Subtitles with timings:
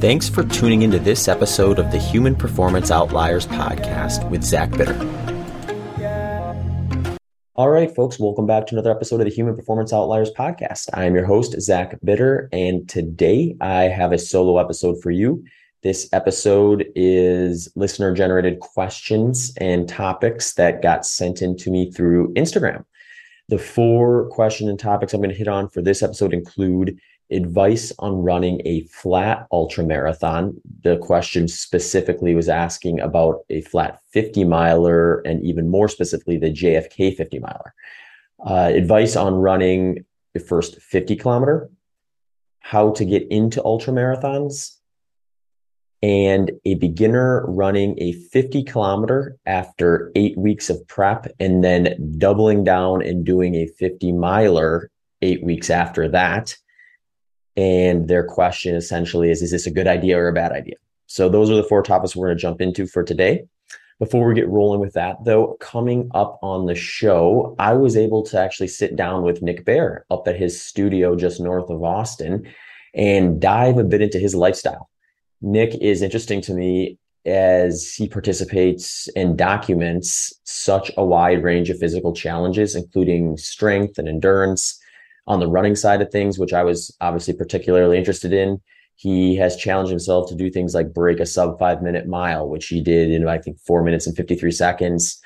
[0.00, 4.94] Thanks for tuning into this episode of the Human Performance Outliers podcast with Zach Bitter.
[7.56, 10.88] All right, folks, welcome back to another episode of the Human Performance Outliers podcast.
[10.94, 15.44] I am your host, Zach Bitter, and today I have a solo episode for you.
[15.82, 22.32] This episode is listener generated questions and topics that got sent in to me through
[22.34, 22.84] Instagram.
[23.48, 27.00] The four question and topics I'm going to hit on for this episode include
[27.30, 30.60] advice on running a flat ultra marathon.
[30.82, 36.52] The question specifically was asking about a flat 50 miler and even more specifically the
[36.52, 37.74] JFK 50 miler.
[38.44, 41.70] Uh, advice on running the first 50 kilometer,
[42.60, 44.76] how to get into ultra marathons,
[46.02, 52.62] and a beginner running a 50 kilometer after eight weeks of prep and then doubling
[52.62, 54.90] down and doing a 50 miler
[55.22, 56.56] eight weeks after that
[57.58, 60.76] and their question essentially is Is this a good idea or a bad idea?
[61.06, 63.44] So, those are the four topics we're going to jump into for today.
[63.98, 68.22] Before we get rolling with that, though, coming up on the show, I was able
[68.26, 72.46] to actually sit down with Nick Bare up at his studio just north of Austin
[72.94, 74.88] and dive a bit into his lifestyle.
[75.42, 81.78] Nick is interesting to me as he participates and documents such a wide range of
[81.78, 84.80] physical challenges, including strength and endurance,
[85.28, 88.60] on the running side of things, which I was obviously particularly interested in.
[88.96, 92.66] He has challenged himself to do things like break a sub five minute mile, which
[92.66, 95.20] he did in, I think, four minutes and 53 seconds.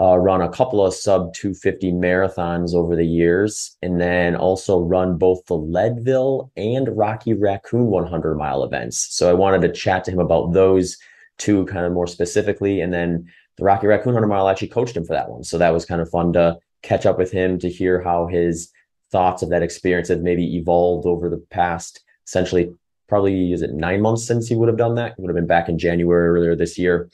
[0.00, 5.18] Uh, run a couple of sub 250 marathons over the years, and then also run
[5.18, 9.08] both the Leadville and Rocky Raccoon 100 mile events.
[9.10, 10.96] So I wanted to chat to him about those
[11.36, 12.80] two kind of more specifically.
[12.80, 15.42] And then the Rocky Raccoon 100 mile I actually coached him for that one.
[15.42, 18.70] So that was kind of fun to catch up with him to hear how his
[19.10, 22.70] thoughts of that experience have maybe evolved over the past essentially
[23.08, 25.12] probably is it nine months since he would have done that?
[25.12, 27.10] It would have been back in January earlier this year.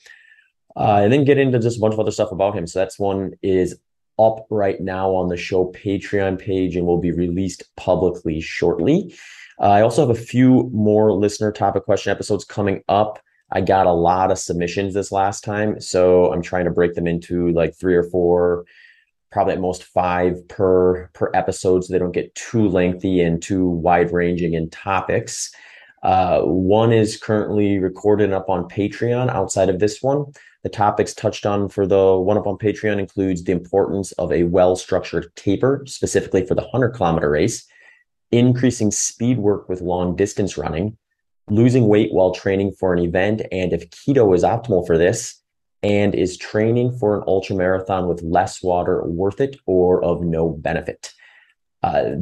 [0.77, 2.67] Uh, and then get into just a bunch of other stuff about him.
[2.67, 3.79] So that's one is
[4.19, 9.15] up right now on the show Patreon page and will be released publicly shortly.
[9.61, 13.21] Uh, I also have a few more listener topic question episodes coming up.
[13.53, 17.07] I got a lot of submissions this last time, so I'm trying to break them
[17.07, 18.65] into like three or four
[19.35, 23.69] probably at most five per per episode so they don't get too lengthy and too
[23.69, 25.53] wide ranging in topics.
[26.03, 29.29] Uh, one is currently recorded up on patreon.
[29.29, 30.33] Outside of this one
[30.65, 34.45] the topics touched on for the one up on patreon includes the importance of a
[34.45, 37.69] well structured taper specifically for the 100 kilometer race
[38.33, 40.97] increasing speed work with long distance running
[41.49, 45.41] losing weight while training for an event and if keto is optimal for this
[45.85, 50.49] and is training for an ultra marathon with less water worth it or of no
[50.49, 51.13] benefit?
[51.83, 52.13] Uh,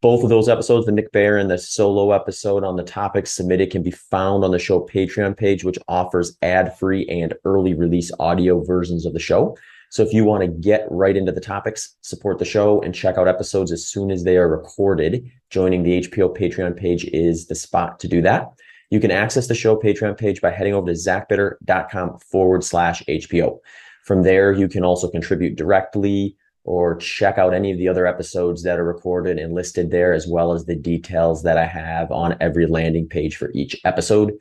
[0.00, 3.70] both of those episodes, the Nick Bare and the solo episode on the topics submitted,
[3.70, 8.10] can be found on the show Patreon page, which offers ad free and early release
[8.18, 9.56] audio versions of the show.
[9.90, 13.18] So if you want to get right into the topics, support the show, and check
[13.18, 17.56] out episodes as soon as they are recorded, joining the HPO Patreon page is the
[17.56, 18.52] spot to do that.
[18.90, 23.58] You can access the show Patreon page by heading over to zachbitter.com forward slash HPO.
[24.04, 28.64] From there, you can also contribute directly or check out any of the other episodes
[28.64, 32.36] that are recorded and listed there, as well as the details that I have on
[32.40, 34.32] every landing page for each episode.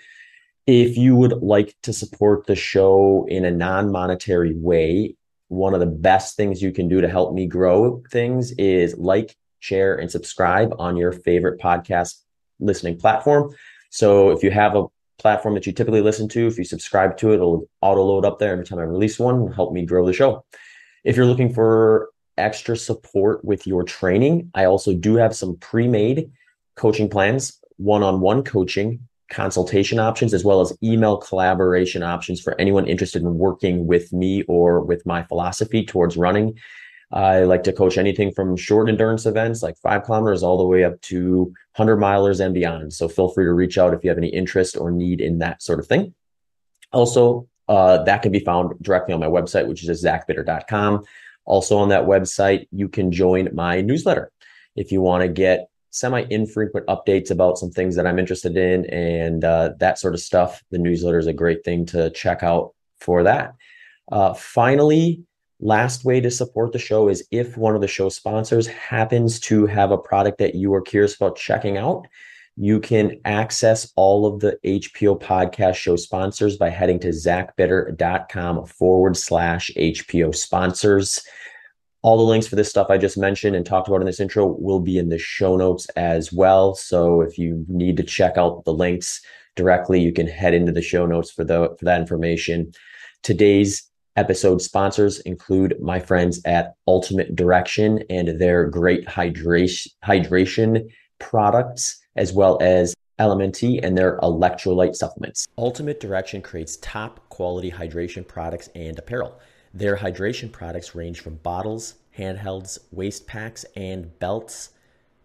[0.65, 5.15] If you would like to support the show in a non monetary way,
[5.47, 9.35] one of the best things you can do to help me grow things is like,
[9.59, 12.21] share, and subscribe on your favorite podcast
[12.59, 13.53] listening platform.
[13.89, 14.85] So if you have a
[15.17, 18.39] platform that you typically listen to, if you subscribe to it, it'll auto load up
[18.39, 20.45] there every time I release one, help me grow the show.
[21.03, 26.31] If you're looking for extra support with your training, I also do have some pre-made
[26.75, 33.21] coaching plans, one-on-one coaching, consultation options, as well as email collaboration options for anyone interested
[33.21, 36.57] in working with me or with my philosophy towards running
[37.11, 40.83] I like to coach anything from short endurance events like five kilometers all the way
[40.83, 42.93] up to 100 milers and beyond.
[42.93, 45.63] So feel free to reach out if you have any interest or need in that
[45.63, 46.13] sort of thing.
[46.91, 51.03] Also, uh, that can be found directly on my website, which is zachbitter.com.
[51.45, 54.31] Also, on that website, you can join my newsletter
[54.75, 58.85] if you want to get semi infrequent updates about some things that I'm interested in
[58.85, 60.63] and uh, that sort of stuff.
[60.69, 63.55] The newsletter is a great thing to check out for that.
[64.11, 65.23] Uh, finally,
[65.61, 69.65] Last way to support the show is if one of the show sponsors happens to
[69.65, 72.07] have a product that you are curious about checking out,
[72.55, 79.17] you can access all of the HPO podcast show sponsors by heading to zachbitter.com forward
[79.17, 81.21] slash HPO sponsors.
[82.03, 84.45] All the links for this stuff I just mentioned and talked about in this intro
[84.45, 86.73] will be in the show notes as well.
[86.73, 89.21] So if you need to check out the links
[89.57, 92.71] directly, you can head into the show notes for the for that information.
[93.23, 100.89] Today's episode sponsors include my friends at Ultimate Direction and their great hydration hydration
[101.19, 105.45] products, as well as LMNT and their electrolyte supplements.
[105.57, 109.39] Ultimate Direction creates top quality hydration products and apparel.
[109.73, 114.69] Their hydration products range from bottles, handhelds, waist packs, and belts,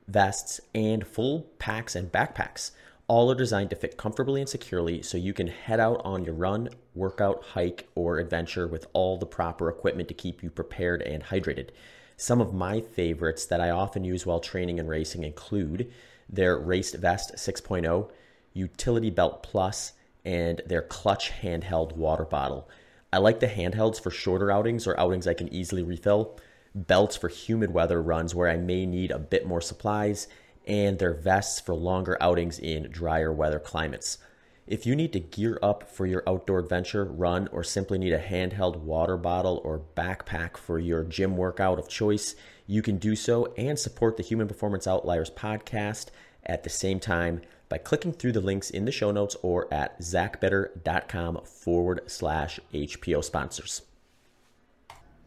[0.09, 2.73] vests, and full packs and backpacks.
[3.07, 6.35] All are designed to fit comfortably and securely so you can head out on your
[6.35, 11.25] run, workout, hike, or adventure with all the proper equipment to keep you prepared and
[11.25, 11.71] hydrated.
[12.17, 15.93] Some of my favorites that I often use while training and racing include
[16.29, 18.11] their Race Vest 6.0,
[18.53, 19.93] Utility Belt Plus,
[20.25, 22.69] and their Clutch handheld water bottle.
[23.13, 26.39] I like the handhelds for shorter outings or outings I can easily refill,
[26.75, 30.29] belts for humid weather runs where I may need a bit more supplies,
[30.67, 34.19] and their vests for longer outings in drier weather climates.
[34.67, 38.19] If you need to gear up for your outdoor adventure, run, or simply need a
[38.19, 42.35] handheld water bottle or backpack for your gym workout of choice,
[42.67, 46.07] you can do so and support the Human Performance Outliers podcast
[46.47, 50.01] at the same time by clicking through the links in the show notes or at
[50.01, 53.83] zachbitter.com forward slash HPO sponsors.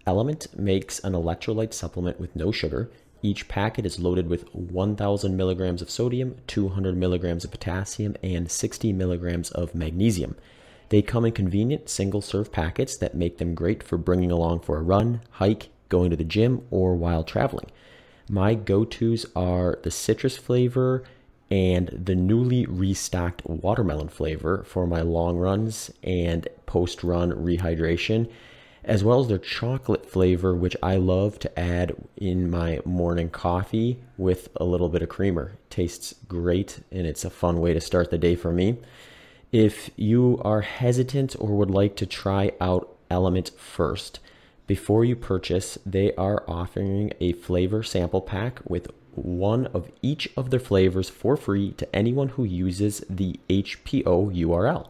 [0.07, 2.90] LMNT makes an electrolyte supplement with no sugar.
[3.22, 8.94] Each packet is loaded with 1,000 milligrams of sodium, 200 milligrams of potassium, and 60
[8.94, 10.36] milligrams of magnesium.
[10.90, 14.78] They come in convenient single serve packets that make them great for bringing along for
[14.78, 17.68] a run, hike, going to the gym, or while traveling.
[18.30, 21.04] My go tos are the citrus flavor
[21.50, 28.30] and the newly restocked watermelon flavor for my long runs and post run rehydration,
[28.88, 34.00] as well as their chocolate flavor, which I love to add in my morning coffee
[34.18, 35.51] with a little bit of creamer.
[35.69, 38.78] Tastes great and it's a fun way to start the day for me.
[39.51, 44.19] If you are hesitant or would like to try out LMNT first,
[44.68, 50.50] before you purchase, they are offering a flavor sample pack with one of each of
[50.50, 54.90] their flavors for free to anyone who uses the HPO URL.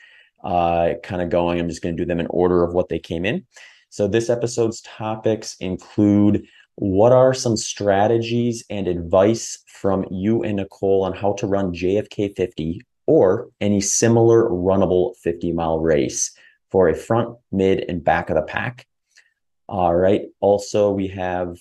[0.44, 1.58] uh, kind of going.
[1.58, 3.46] I'm just going to do them in order of what they came in.
[3.88, 11.04] So, this episode's topics include what are some strategies and advice from you and Nicole
[11.04, 16.36] on how to run JFK 50 or any similar runnable 50 mile race
[16.76, 18.86] for a front, mid, and back of the pack?
[19.66, 20.26] All right.
[20.40, 21.56] Also, we have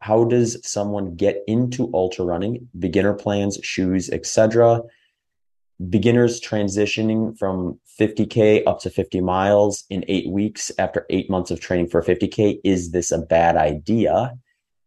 [0.00, 4.80] how does someone get into ultra running, beginner plans, shoes, etc
[5.90, 11.60] beginners transitioning from 50K up to 50 miles in eight weeks after eight months of
[11.60, 12.60] training for 50K.
[12.64, 14.32] Is this a bad idea?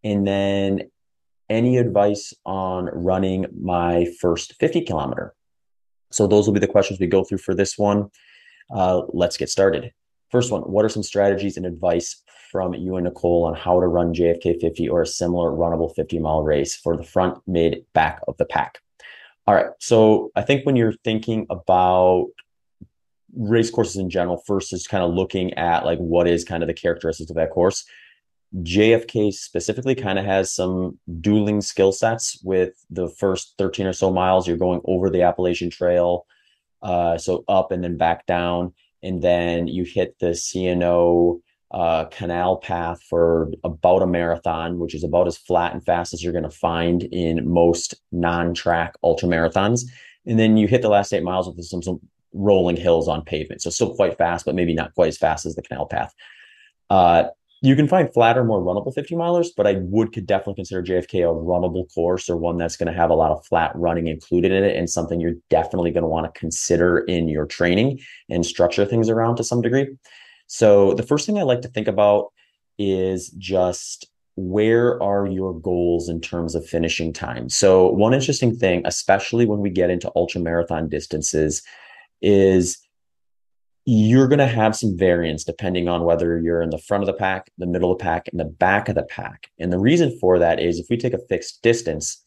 [0.04, 0.90] And then
[1.48, 5.36] any advice on running my first 50 kilometer?
[6.12, 8.10] So, those will be the questions we go through for this one.
[8.74, 9.94] Uh, let's get started.
[10.32, 12.22] First one What are some strategies and advice
[12.52, 16.20] from you and Nicole on how to run JFK 50 or a similar runnable 50
[16.20, 18.80] mile race for the front, mid, back of the pack?
[19.48, 19.68] All right.
[19.80, 22.28] So I think when you're thinking about
[23.36, 26.68] race courses in general, first is kind of looking at like what is kind of
[26.68, 27.86] the characteristics of that course.
[28.56, 34.12] JFK specifically kind of has some dueling skill sets with the first 13 or so
[34.12, 34.48] miles.
[34.48, 36.26] You're going over the Appalachian Trail,
[36.82, 38.74] uh, so up and then back down.
[39.02, 45.04] And then you hit the C&O uh, canal path for about a marathon, which is
[45.04, 49.84] about as flat and fast as you're going to find in most non-track ultra marathons.
[50.26, 52.00] And then you hit the last eight miles with some, some
[52.34, 53.62] rolling hills on pavement.
[53.62, 56.14] So still quite fast, but maybe not quite as fast as the canal path.
[56.90, 57.26] Uh,
[57.62, 61.22] you can find flatter, more runnable 50 milers, but I would could definitely consider JFK
[61.22, 64.52] a runnable course or one that's going to have a lot of flat running included
[64.52, 68.00] in it and something you're definitely going to want to consider in your training
[68.30, 69.88] and structure things around to some degree.
[70.48, 72.32] So the first thing I like to think about
[72.78, 77.50] is just where are your goals in terms of finishing time?
[77.50, 81.62] So one interesting thing, especially when we get into ultra marathon distances,
[82.22, 82.80] is
[83.86, 87.14] you're going to have some variance depending on whether you're in the front of the
[87.14, 89.50] pack, the middle of the pack, and the back of the pack.
[89.60, 92.24] And the reason for that is if we take a fixed distance,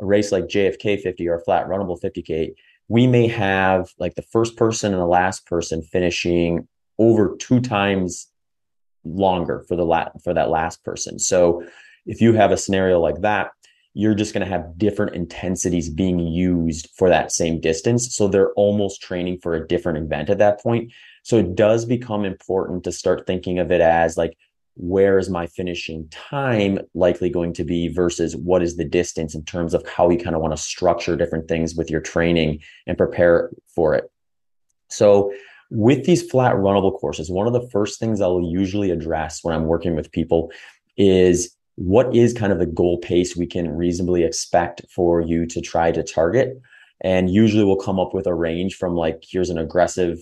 [0.00, 2.54] a race like JFK 50 or a flat runnable 50K,
[2.88, 6.66] we may have like the first person and the last person finishing
[6.98, 8.28] over two times
[9.04, 11.18] longer for the la- for that last person.
[11.18, 11.64] So
[12.06, 13.50] if you have a scenario like that,
[13.94, 18.14] you're just going to have different intensities being used for that same distance.
[18.16, 20.92] So they're almost training for a different event at that point.
[21.22, 24.36] So it does become important to start thinking of it as like,
[24.74, 29.44] where is my finishing time likely going to be versus what is the distance in
[29.44, 32.96] terms of how you kind of want to structure different things with your training and
[32.96, 34.10] prepare for it.
[34.88, 35.32] So
[35.70, 39.66] with these flat runnable courses, one of the first things I'll usually address when I'm
[39.66, 40.50] working with people
[40.96, 45.60] is what is kind of the goal pace we can reasonably expect for you to
[45.60, 46.60] try to target?
[47.00, 50.18] And usually we'll come up with a range from like, here's an aggressive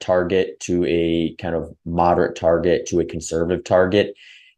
[0.00, 4.14] target to a kind of moderate target to a conservative target.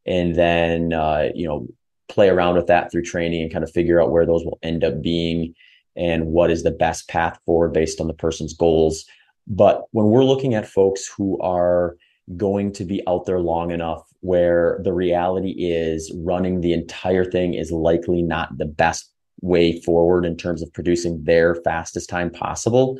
[0.06, 1.68] And then, uh, you know,
[2.08, 4.84] play around with that through training and kind of figure out where those will end
[4.84, 5.54] up being
[5.96, 9.04] and what is the best path forward based on the person's goals.
[9.46, 11.96] But when we're looking at folks who are
[12.36, 17.54] going to be out there long enough where the reality is running the entire thing
[17.54, 22.98] is likely not the best way forward in terms of producing their fastest time possible.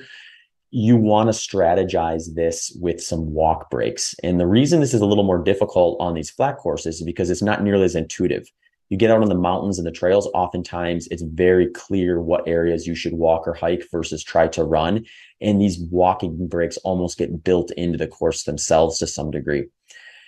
[0.71, 4.15] You want to strategize this with some walk breaks.
[4.23, 7.31] And the reason this is a little more difficult on these flat courses is because
[7.31, 8.51] it's not nearly as intuitive.
[8.89, 12.87] You get out on the mountains and the trails oftentimes it's very clear what areas
[12.87, 15.05] you should walk or hike versus try to run.
[15.41, 19.67] And these walking breaks almost get built into the course themselves to some degree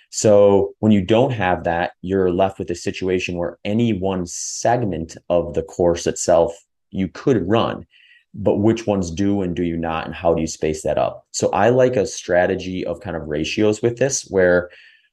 [0.09, 5.17] so when you don't have that, you're left with a situation where any one segment
[5.29, 6.53] of the course itself
[6.91, 7.85] you could run,
[8.33, 11.27] but which ones do and do you not, and how do you space that up?
[11.31, 14.69] So I like a strategy of kind of ratios with this where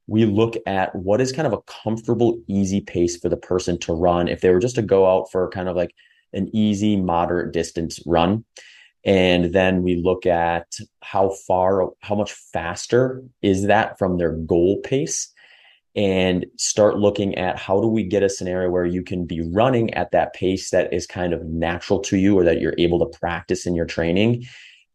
[0.07, 3.93] we look at what is kind of a comfortable, easy pace for the person to
[3.93, 4.27] run.
[4.27, 5.93] If they were just to go out for kind of like
[6.33, 8.45] an easy, moderate distance run,
[9.07, 10.67] and then we look at
[11.01, 15.33] how far how much faster is that from their goal pace?
[15.95, 19.93] And start looking at how do we get a scenario where you can be running
[19.93, 23.17] at that pace that is kind of natural to you or that you're able to
[23.17, 24.45] practice in your training.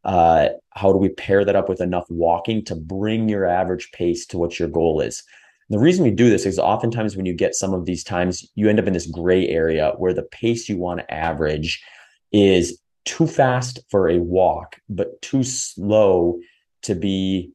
[0.04, 4.26] Uh, how do we pair that up with enough walking to bring your average pace
[4.26, 5.24] to what your goal is?
[5.70, 8.68] The reason we do this is oftentimes when you get some of these times you
[8.68, 11.82] end up in this gray area where the pace you want to average
[12.30, 16.38] is too fast for a walk, but too slow
[16.82, 17.52] to be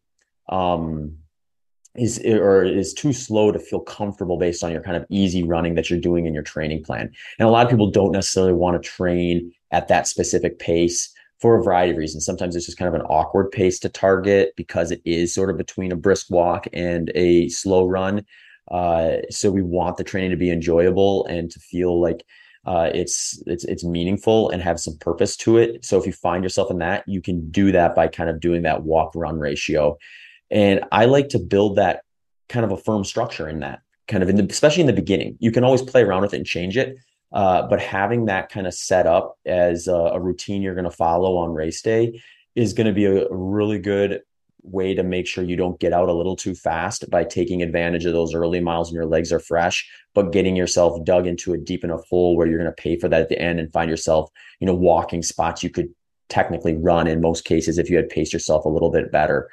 [0.50, 1.18] um
[1.96, 5.76] is or is too slow to feel comfortable based on your kind of easy running
[5.76, 7.12] that you're doing in your training plan.
[7.40, 11.60] And a lot of people don't necessarily want to train at that specific pace for
[11.60, 12.26] a variety of reasons.
[12.26, 15.58] Sometimes it's just kind of an awkward pace to target because it is sort of
[15.58, 18.26] between a brisk walk and a slow run.
[18.70, 22.24] Uh, so we want the training to be enjoyable and to feel like
[22.68, 25.86] uh, it's it's it's meaningful and have some purpose to it.
[25.86, 28.64] So if you find yourself in that, you can do that by kind of doing
[28.64, 29.98] that walk run ratio.
[30.52, 32.02] And I like to build that
[32.50, 35.38] kind of a firm structure in that kind of in the especially in the beginning.
[35.40, 36.98] You can always play around with it and change it.
[37.32, 40.92] Uh, but having that kind of set up as a, a routine you're going to
[40.92, 42.22] follow on race day
[42.56, 44.22] is going to be a really good
[44.72, 48.06] way to make sure you don't get out a little too fast by taking advantage
[48.06, 51.58] of those early miles and your legs are fresh, but getting yourself dug into a
[51.58, 53.90] deep enough hole where you're going to pay for that at the end and find
[53.90, 55.90] yourself, you know, walking spots you could
[56.30, 59.50] technically run in most cases if you had paced yourself a little bit better.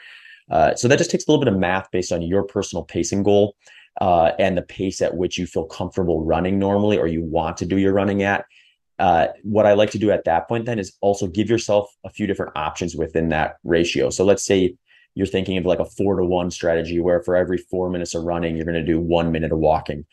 [0.50, 3.22] Uh, so that just takes a little bit of math based on your personal pacing
[3.22, 3.56] goal
[4.00, 7.66] uh, and the pace at which you feel comfortable running normally or you want to
[7.66, 8.44] do your running at.
[8.98, 12.10] Uh, what I like to do at that point then is also give yourself a
[12.10, 14.10] few different options within that ratio.
[14.10, 14.76] So let's say
[15.14, 18.24] you're thinking of like a four to one strategy where for every four minutes of
[18.24, 20.04] running, you're going to do one minute of walking.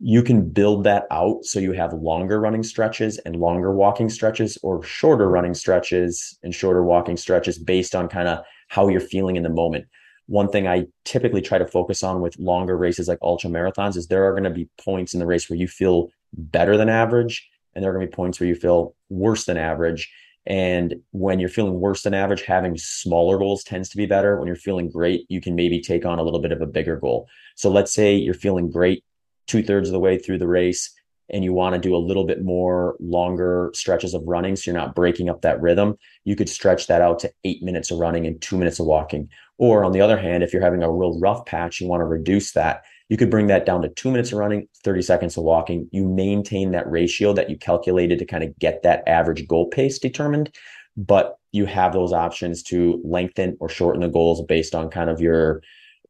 [0.00, 4.58] You can build that out so you have longer running stretches and longer walking stretches,
[4.62, 9.36] or shorter running stretches and shorter walking stretches based on kind of how you're feeling
[9.36, 9.86] in the moment.
[10.26, 14.06] One thing I typically try to focus on with longer races like ultra marathons is
[14.06, 17.48] there are going to be points in the race where you feel better than average,
[17.74, 20.12] and there are going to be points where you feel worse than average
[20.48, 24.38] and when you're feeling worse than average, having smaller goals tends to be better.
[24.38, 26.96] When you're feeling great, you can maybe take on a little bit of a bigger
[26.96, 27.28] goal.
[27.54, 29.04] So let's say you're feeling great
[29.46, 30.90] two thirds of the way through the race
[31.30, 34.80] and you want to do a little bit more longer stretches of running so you're
[34.80, 38.26] not breaking up that rhythm, you could stretch that out to eight minutes of running
[38.26, 39.28] and two minutes of walking.
[39.58, 42.06] Or on the other hand, if you're having a real rough patch, you want to
[42.06, 45.44] reduce that you could bring that down to two minutes of running, 30 seconds of
[45.44, 45.88] walking.
[45.92, 49.98] You maintain that ratio that you calculated to kind of get that average goal pace
[49.98, 50.54] determined.
[50.96, 55.20] but you have those options to lengthen or shorten the goals based on kind of
[55.20, 55.62] your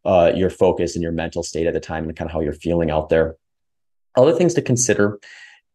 [0.04, 2.52] uh, your focus and your mental state at the time and kind of how you're
[2.52, 3.36] feeling out there.
[4.16, 5.18] Other things to consider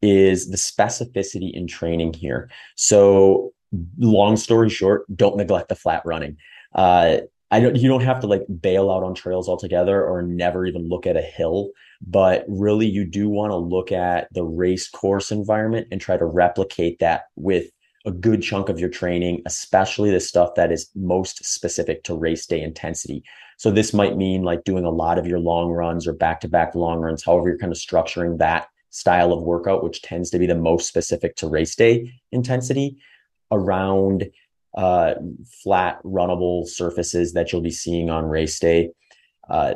[0.02, 2.50] is the specificity in training here.
[2.76, 3.54] So,
[3.98, 6.38] long story short, don't neglect the flat running.
[6.74, 7.18] Uh,
[7.54, 7.76] I don't.
[7.76, 11.16] You don't have to like bail out on trails altogether or never even look at
[11.16, 11.70] a hill,
[12.02, 16.26] but really you do want to look at the race course environment and try to
[16.26, 17.68] replicate that with
[18.08, 22.48] a good chunk of your training, especially the stuff that is most specific to race
[22.48, 23.24] day intensity.
[23.60, 26.48] So this might mean like doing a lot of your long runs or back to
[26.48, 30.40] back long runs, however you're kind of structuring that style of workout, which tends to
[30.40, 32.98] be the most specific to race day intensity
[33.52, 34.26] around
[34.76, 35.16] uh,
[35.64, 38.90] flat runnable surfaces that you'll be seeing on race day.
[39.50, 39.76] Uh,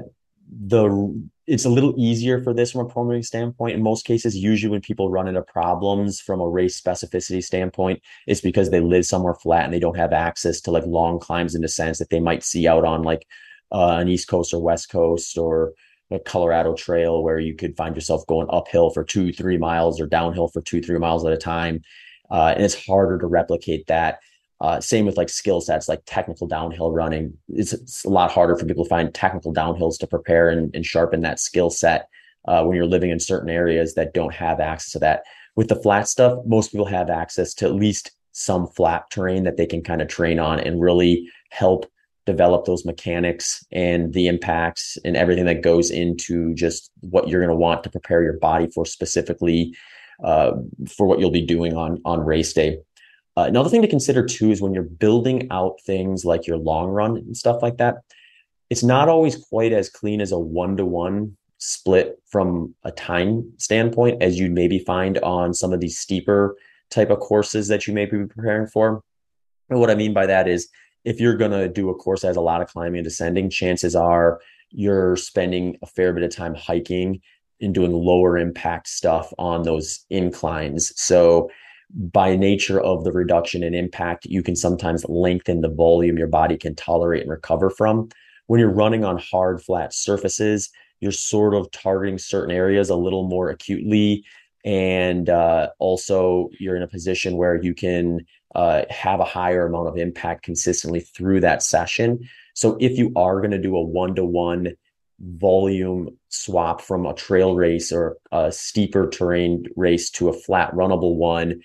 [0.50, 3.76] the it's a little easier for this from a performance standpoint.
[3.76, 8.42] In most cases, usually when people run into problems from a race specificity standpoint, it's
[8.42, 11.62] because they live somewhere flat and they don't have access to like long climbs and
[11.62, 13.26] descents that they might see out on like
[13.72, 15.74] uh, an East Coast or West Coast or
[16.12, 20.08] a Colorado Trail where you could find yourself going uphill for two, three miles or
[20.08, 21.82] downhill for two, three miles at a time.
[22.30, 24.20] Uh, and it's harder to replicate that
[24.60, 27.38] uh, same with like skill sets, like technical downhill running.
[27.50, 30.86] It's, it's, a lot harder for people to find technical downhills to prepare and, and
[30.86, 32.10] sharpen that skill set
[32.48, 35.24] uh, when you're living in certain areas that don't have access to that.
[35.56, 39.58] With the flat stuff, most people have access to at least some flat terrain that
[39.58, 41.86] they can kind of train on and really help
[42.26, 47.50] develop those mechanics and the impacts and everything that goes into just what you're going
[47.50, 49.74] to want to prepare your body for specifically
[50.24, 50.52] uh,
[50.90, 52.78] for what you'll be doing on on race day.
[53.38, 56.90] Uh, another thing to consider too is when you're building out things like your long
[56.90, 57.98] run and stuff like that,
[58.72, 63.52] it's not always quite as clean as a one to one split from a time
[63.58, 66.56] standpoint as you'd maybe find on some of these steeper
[66.90, 69.04] type of courses that you may be preparing for.
[69.70, 70.68] And what I mean by that is
[71.06, 73.52] if you're going to do a course that has a lot of climbing and descending,
[73.52, 74.42] chances are
[74.72, 77.22] you're spending a fair bit of time hiking
[77.62, 80.92] and doing lower impact stuff on those inclines.
[81.00, 81.50] So
[81.94, 86.58] by nature of the reduction in impact, you can sometimes lengthen the volume your body
[86.58, 88.10] can tolerate and recover from.
[88.48, 90.70] When you're running on hard, flat surfaces,
[91.00, 94.24] you're sort of targeting certain areas a little more acutely.
[94.66, 99.88] And uh, also, you're in a position where you can uh, have a higher amount
[99.88, 102.20] of impact consistently through that session.
[102.54, 104.74] So, if you are going to do a one to one
[105.20, 111.16] volume swap from a trail race or a steeper terrain race to a flat runnable
[111.16, 111.62] one,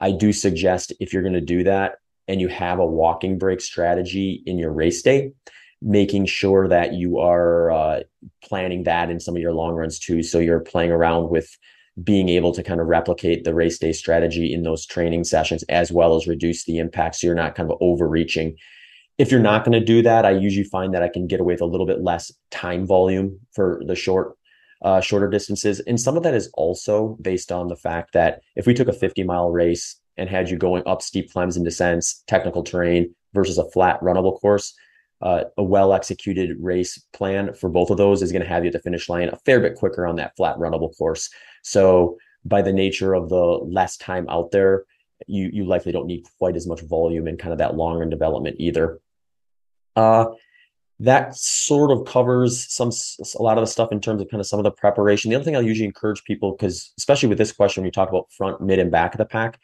[0.00, 1.96] I do suggest if you're going to do that
[2.28, 5.32] and you have a walking break strategy in your race day,
[5.80, 8.00] making sure that you are uh,
[8.42, 10.22] planning that in some of your long runs too.
[10.22, 11.48] So you're playing around with
[12.02, 15.90] being able to kind of replicate the race day strategy in those training sessions as
[15.90, 18.56] well as reduce the impact so you're not kind of overreaching.
[19.18, 21.54] If you're not going to do that, I usually find that I can get away
[21.54, 24.36] with a little bit less time volume for the short
[24.82, 25.80] uh, shorter distances.
[25.80, 28.92] And some of that is also based on the fact that if we took a
[28.92, 33.58] 50 mile race and had you going up steep climbs and descents, technical terrain versus
[33.58, 34.74] a flat runnable course,
[35.22, 38.68] uh, a well executed race plan for both of those is going to have you
[38.68, 41.30] at the finish line a fair bit quicker on that flat runnable course.
[41.62, 44.84] So, by the nature of the less time out there,
[45.26, 48.10] you you likely don't need quite as much volume and kind of that long run
[48.10, 49.00] development either.
[49.96, 50.26] Uh,
[51.00, 52.90] that sort of covers some
[53.38, 55.30] a lot of the stuff in terms of kind of some of the preparation.
[55.30, 58.32] The other thing I'll usually encourage people, because especially with this question, you talk about
[58.32, 59.58] front, mid, and back of the pack,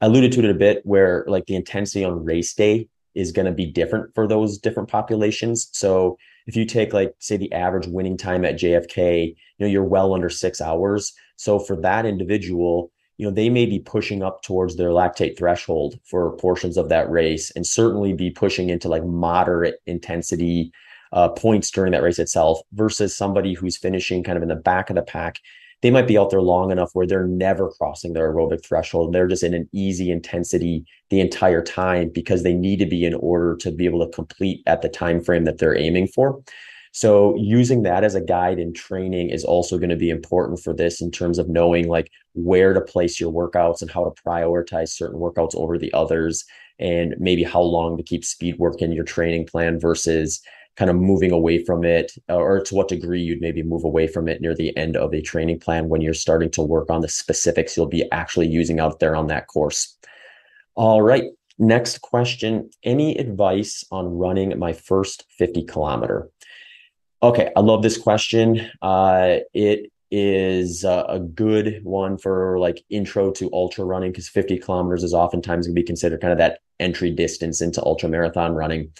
[0.00, 3.46] I alluded to it a bit where like the intensity on race day is going
[3.46, 5.70] to be different for those different populations.
[5.72, 9.84] So if you take like say the average winning time at JFK, you know you're
[9.84, 11.14] well under six hours.
[11.36, 15.98] So for that individual, you know they may be pushing up towards their lactate threshold
[16.04, 20.72] for portions of that race and certainly be pushing into like moderate intensity
[21.12, 24.88] uh, points during that race itself versus somebody who's finishing kind of in the back
[24.88, 25.40] of the pack.
[25.80, 29.14] They might be out there long enough where they're never crossing their aerobic threshold and
[29.14, 33.14] they're just in an easy intensity the entire time because they need to be in
[33.14, 36.40] order to be able to complete at the time frame that they're aiming for
[36.92, 40.74] so using that as a guide in training is also going to be important for
[40.74, 44.90] this in terms of knowing like where to place your workouts and how to prioritize
[44.90, 46.44] certain workouts over the others
[46.78, 50.40] and maybe how long to keep speed work in your training plan versus
[50.76, 54.28] kind of moving away from it or to what degree you'd maybe move away from
[54.28, 57.08] it near the end of a training plan when you're starting to work on the
[57.08, 59.96] specifics you'll be actually using out there on that course.
[60.76, 61.24] All right.
[61.58, 62.70] Next question.
[62.84, 66.30] Any advice on running my first 50 kilometer?
[67.22, 68.70] Okay, I love this question.
[68.80, 74.58] Uh, it is a, a good one for like intro to ultra running because 50
[74.58, 78.54] kilometers is oftentimes going to be considered kind of that entry distance into ultra marathon
[78.54, 78.92] running.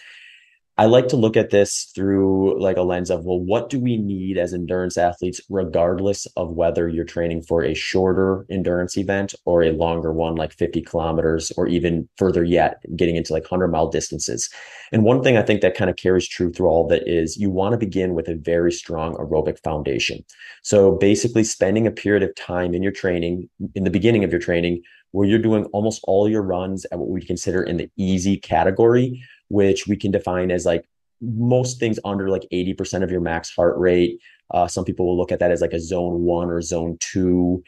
[0.79, 3.97] I like to look at this through like a lens of, well, what do we
[3.97, 9.65] need as endurance athletes, regardless of whether you're training for a shorter endurance event or
[9.65, 13.89] a longer one, like 50 kilometers, or even further yet, getting into like 100 mile
[13.89, 14.49] distances.
[14.93, 17.37] And one thing I think that kind of carries true through all of that is
[17.37, 20.25] you want to begin with a very strong aerobic foundation.
[20.63, 24.41] So basically, spending a period of time in your training, in the beginning of your
[24.41, 28.37] training, where you're doing almost all your runs at what we consider in the easy
[28.37, 30.85] category which we can define as like
[31.21, 34.21] most things under like 80% of your max heart rate.
[34.53, 37.63] Uh, some people will look at that as like a zone one or zone two.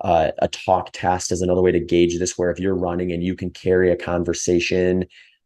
[0.00, 3.22] Uh, a talk test is another way to gauge this, where if you're running and
[3.22, 5.04] you can carry a conversation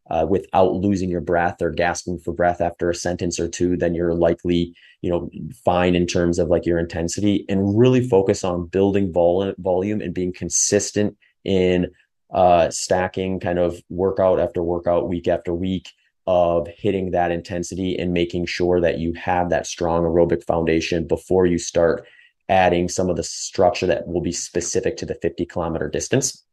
[0.09, 3.93] uh, without losing your breath or gasping for breath after a sentence or two, then
[3.93, 5.29] you're likely, you know,
[5.63, 10.13] fine in terms of like your intensity and really focus on building vol- volume and
[10.13, 11.87] being consistent in
[12.31, 15.91] uh, stacking kind of workout after workout, week after week
[16.27, 21.45] of hitting that intensity and making sure that you have that strong aerobic foundation before
[21.45, 22.05] you start
[22.49, 26.43] adding some of the structure that will be specific to the 50 kilometer distance.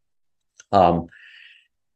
[0.72, 1.08] Um,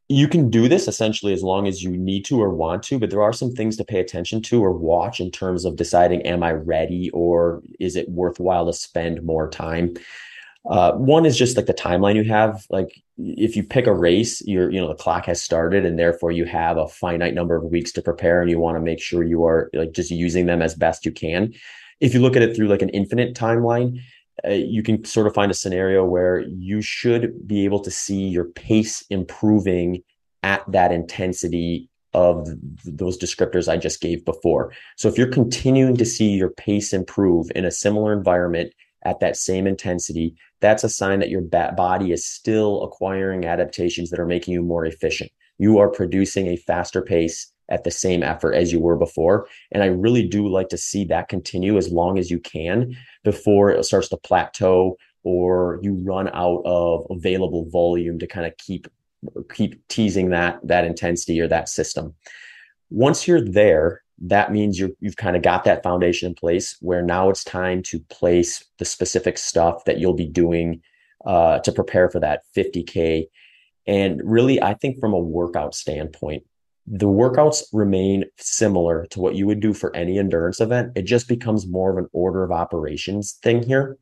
[0.09, 3.11] you can do this essentially as long as you need to or want to, but
[3.11, 6.43] there are some things to pay attention to or watch in terms of deciding, am
[6.43, 9.95] I ready or is it worthwhile to spend more time?
[10.69, 12.67] Uh, one is just like the timeline you have.
[12.69, 16.33] Like if you pick a race, you're you know the clock has started, and therefore
[16.33, 19.23] you have a finite number of weeks to prepare, and you want to make sure
[19.23, 21.53] you are like just using them as best you can.
[22.01, 24.01] If you look at it through like an infinite timeline,
[24.47, 28.29] uh, you can sort of find a scenario where you should be able to see
[28.29, 30.03] your pace improving
[30.43, 32.49] at that intensity of
[32.85, 34.73] those descriptors I just gave before.
[34.97, 38.73] So if you're continuing to see your pace improve in a similar environment
[39.05, 44.21] at that same intensity, that's a sign that your body is still acquiring adaptations that
[44.21, 45.31] are making you more efficient.
[45.59, 49.47] You are producing a faster pace at the same effort as you were before.
[49.73, 53.71] And I really do like to see that continue as long as you can before
[53.71, 58.89] it starts to plateau or you run out of available volume to kind of keep
[59.53, 62.15] keep teasing that that intensity or that system.
[62.91, 67.03] Once you're there, that means you you've kind of got that foundation in place where
[67.03, 70.83] now it's time to place the specific stuff that you'll be doing
[71.25, 73.27] uh, to prepare for that 50K.
[73.87, 76.45] And really, I think from a workout standpoint,
[76.87, 80.93] the workouts remain similar to what you would do for any endurance event.
[80.97, 83.97] It just becomes more of an order of operations thing here.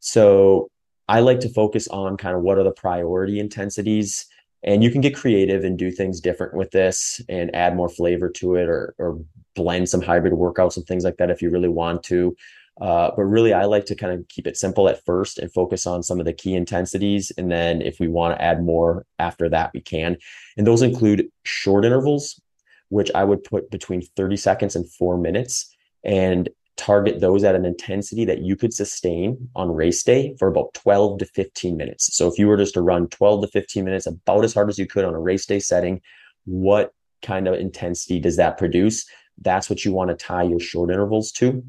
[0.00, 0.70] So
[1.08, 4.26] I like to focus on kind of what are the priority intensities
[4.64, 8.28] and you can get creative and do things different with this and add more flavor
[8.30, 9.18] to it or, or
[9.54, 12.36] blend some hybrid workouts and things like that if you really want to.
[12.80, 15.86] Uh, but really, I like to kind of keep it simple at first and focus
[15.86, 17.30] on some of the key intensities.
[17.36, 20.16] And then if we want to add more after that, we can.
[20.56, 22.40] And those include short intervals,
[22.88, 25.74] which I would put between 30 seconds and four minutes.
[26.02, 30.74] And target those at an intensity that you could sustain on race day for about
[30.74, 32.14] 12 to 15 minutes.
[32.16, 34.78] So if you were just to run 12 to 15 minutes about as hard as
[34.78, 36.00] you could on a race day setting,
[36.44, 39.06] what kind of intensity does that produce?
[39.42, 41.62] That's what you want to tie your short intervals to.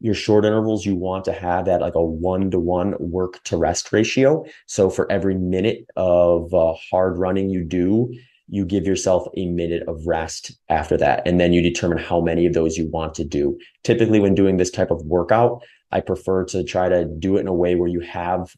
[0.00, 3.56] Your short intervals, you want to have that like a one to one work to
[3.56, 4.44] rest ratio.
[4.66, 8.12] So for every minute of uh, hard running you do,
[8.48, 11.22] you give yourself a minute of rest after that.
[11.26, 13.58] And then you determine how many of those you want to do.
[13.84, 17.46] Typically, when doing this type of workout, I prefer to try to do it in
[17.46, 18.54] a way where you have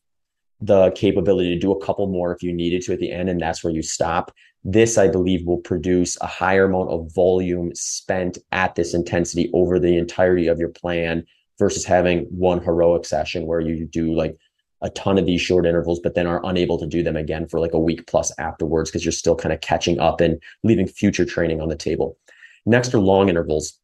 [0.61, 3.41] the capability to do a couple more if you needed to at the end, and
[3.41, 4.33] that's where you stop.
[4.65, 9.79] This, I believe, will produce a higher amount of volume spent at this intensity over
[9.79, 11.25] the entirety of your plan
[11.59, 14.37] versus having one heroic session where you do like
[14.83, 17.61] a ton of these short intervals, but then are unable to do them again for
[17.61, 21.25] like a week plus afterwards because you're still kind of catching up and leaving future
[21.25, 22.17] training on the table.
[22.67, 23.79] Next are long intervals.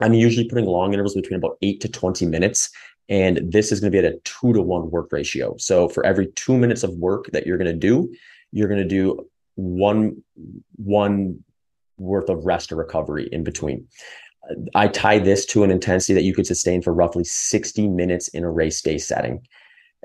[0.00, 2.70] I'm usually putting long intervals between about eight to 20 minutes.
[3.08, 5.56] And this is going to be at a two to one work ratio.
[5.58, 8.12] So for every two minutes of work that you're going to do,
[8.52, 9.26] you're going to do
[9.58, 10.22] one,
[10.76, 11.42] one
[11.98, 13.88] worth of rest or recovery in between.
[14.74, 18.44] I tie this to an intensity that you could sustain for roughly 60 minutes in
[18.44, 19.46] a race day setting.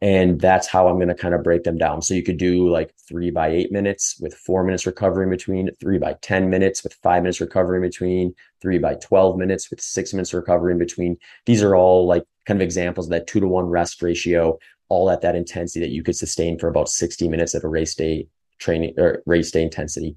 [0.02, 2.02] And that's how I'm going to kind of break them down.
[2.02, 5.70] So you could do like three by eight minutes with four minutes recovery in between,
[5.80, 9.80] three by 10 minutes with five minutes recovery in between, three by 12 minutes with
[9.80, 11.16] six minutes recovery in between.
[11.46, 14.58] These are all like kind of examples of that two to one rest ratio,
[14.89, 17.94] all at that intensity that you could sustain for about 60 minutes at a race
[17.94, 18.28] day
[18.63, 20.15] training or race day intensity.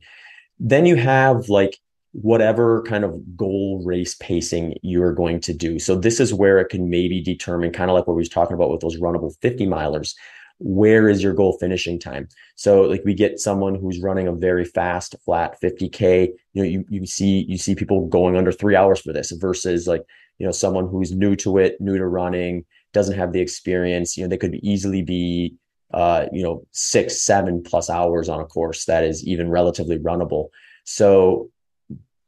[0.59, 1.78] Then you have like
[2.12, 5.78] whatever kind of goal race pacing you're going to do.
[5.78, 8.54] So this is where it can maybe determine kind of like what we was talking
[8.54, 10.14] about with those runnable 50 milers.
[10.59, 12.28] Where is your goal finishing time?
[12.54, 16.85] So like we get someone who's running a very fast flat 50k, you know, you
[16.88, 20.02] you see you see people going under 3 hours for this versus like,
[20.38, 24.24] you know, someone who's new to it, new to running, doesn't have the experience, you
[24.24, 25.54] know, they could easily be
[25.96, 30.48] uh, you know, 6 7 plus hours on a course that is even relatively runnable.
[30.85, 31.50] So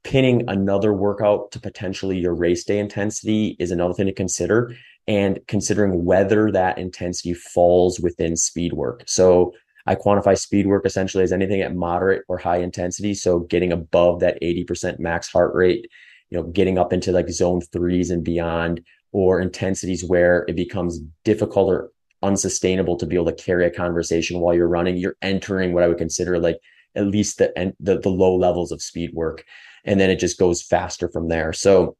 [0.05, 4.75] pinning another workout to potentially your race day intensity is another thing to consider
[5.07, 9.03] and considering whether that intensity falls within speed work.
[9.07, 9.53] So
[9.87, 13.13] I quantify speed work essentially as anything at moderate or high intensity.
[13.13, 15.91] So getting above that 80% max heart rate,
[16.31, 21.01] you know, getting up into like zone threes and beyond, or intensities where it becomes
[21.25, 21.91] difficult or
[22.23, 24.97] unsustainable to be able to carry a conversation while you're running.
[24.97, 26.59] You're entering what I would consider like
[26.95, 29.45] at least the the, the low levels of speed work
[29.85, 31.53] and then it just goes faster from there.
[31.53, 31.97] So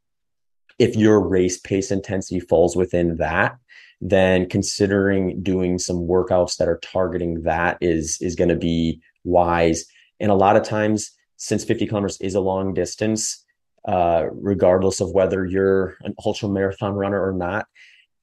[0.79, 3.57] if your race pace intensity falls within that,
[4.01, 9.85] then considering doing some workouts that are targeting that is is going to be wise.
[10.21, 13.45] And a lot of times, since 50 kilometers is a long distance,
[13.87, 17.67] uh, regardless of whether you're an ultra marathon runner or not,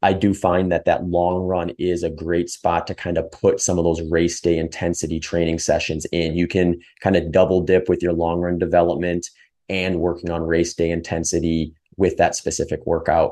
[0.06, 3.60] I do find that that long run is a great spot to kind of put
[3.60, 6.36] some of those race day intensity training sessions in.
[6.36, 9.28] You can kind of double dip with your long run development
[9.68, 13.32] and working on race day intensity with that specific workout.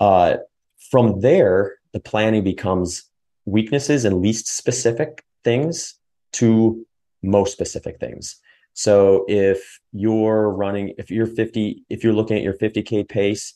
[0.00, 0.38] Uh,
[0.90, 3.04] from there, the planning becomes
[3.44, 5.96] weaknesses and least specific things
[6.32, 6.86] to
[7.22, 8.36] most specific things.
[8.72, 13.52] So if you're running, if you're 50, if you're looking at your 50K pace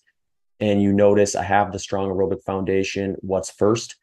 [0.61, 3.97] and you notice I have the strong aerobic foundation, what's first?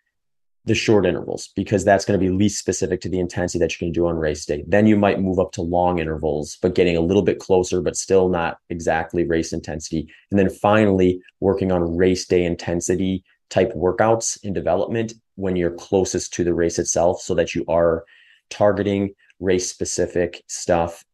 [0.65, 3.77] the short intervals because that's going to be least specific to the intensity that you
[3.77, 4.63] can do on race day.
[4.67, 7.95] Then you might move up to long intervals, but getting a little bit closer, but
[7.95, 10.09] still not exactly race intensity.
[10.31, 16.33] And then finally, working on race day intensity type workouts in development when you're closest
[16.33, 18.03] to the race itself so that you are
[18.49, 21.05] targeting race specific stuff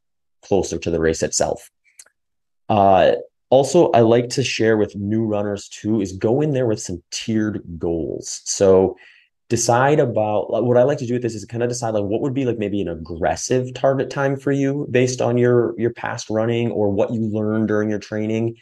[0.44, 1.70] closer to the race itself.
[2.70, 3.14] Uh,
[3.52, 7.04] also, I like to share with new runners too is go in there with some
[7.12, 8.42] tiered goals.
[8.46, 8.96] So
[9.50, 12.22] decide about what I like to do with this is kind of decide like what
[12.22, 16.30] would be like maybe an aggressive target time for you based on your your past
[16.30, 18.56] running or what you learned during your training.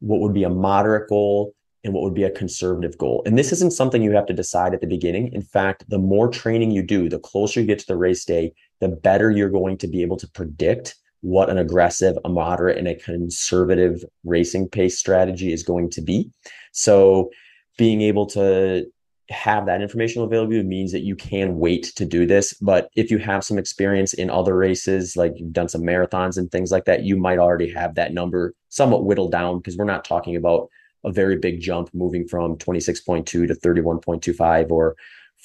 [0.00, 3.22] What would be a moderate goal and what would be a conservative goal.
[3.24, 5.32] And this isn't something you have to decide at the beginning.
[5.32, 8.52] In fact, the more training you do, the closer you get to the race day,
[8.80, 12.86] the better you're going to be able to predict what an aggressive, a moderate, and
[12.86, 16.30] a conservative racing pace strategy is going to be.
[16.72, 17.30] So
[17.78, 18.84] being able to
[19.30, 22.52] have that informational availability means that you can wait to do this.
[22.52, 26.52] But if you have some experience in other races, like you've done some marathons and
[26.52, 30.04] things like that, you might already have that number somewhat whittled down because we're not
[30.04, 30.68] talking about
[31.04, 34.94] a very big jump moving from 26.2 to 31.25 or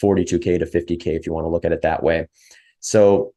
[0.04, 2.28] 42K to 50K, if you want to look at it that way.
[2.82, 3.34] So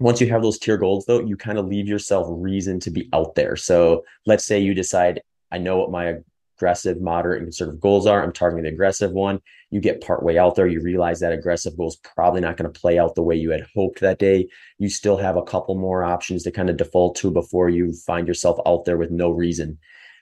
[0.00, 3.08] once you have those tier goals, though, you kind of leave yourself reason to be
[3.12, 3.56] out there.
[3.56, 6.16] So let's say you decide, I know what my
[6.56, 8.22] aggressive, moderate, and conservative goals are.
[8.22, 9.40] I'm targeting the aggressive one.
[9.70, 12.80] You get partway out there, you realize that aggressive goal is probably not going to
[12.80, 14.48] play out the way you had hoped that day.
[14.78, 18.28] You still have a couple more options to kind of default to before you find
[18.28, 19.78] yourself out there with no reason.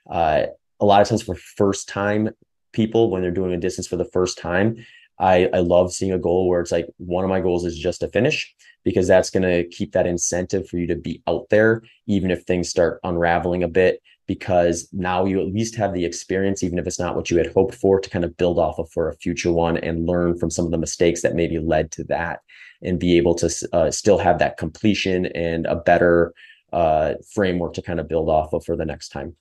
[0.09, 0.47] Uh,
[0.79, 2.29] a lot of times for first time
[2.73, 4.83] people, when they're doing a distance for the first time,
[5.19, 7.99] I, I love seeing a goal where it's like one of my goals is just
[7.99, 11.81] to finish because that's going to keep that incentive for you to be out there,
[12.07, 16.63] even if things start unraveling a bit because now you at least have the experience,
[16.63, 18.89] even if it's not what you had hoped for, to kind of build off of
[18.91, 22.03] for a future one and learn from some of the mistakes that maybe led to
[22.05, 22.39] that
[22.81, 26.33] and be able to uh, still have that completion and a better
[26.71, 29.35] uh, framework to kind of build off of for the next time.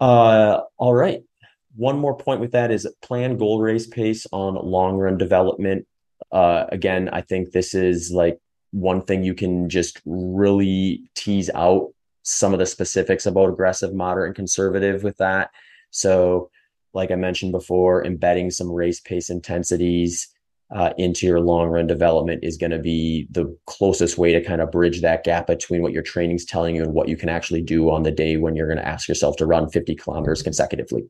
[0.00, 1.22] Uh, all right.
[1.76, 5.86] One more point with that is plan goal race pace on long run development.
[6.32, 8.38] Uh, again, I think this is like
[8.72, 14.28] one thing you can just really tease out some of the specifics about aggressive, moderate,
[14.28, 15.50] and conservative with that.
[15.90, 16.50] So,
[16.92, 20.28] like I mentioned before, embedding some race pace intensities
[20.74, 24.60] uh, into your long run development is going to be the closest way to kind
[24.60, 27.62] of bridge that gap between what your training's telling you and what you can actually
[27.62, 31.08] do on the day when you're going to ask yourself to run 50 kilometers consecutively.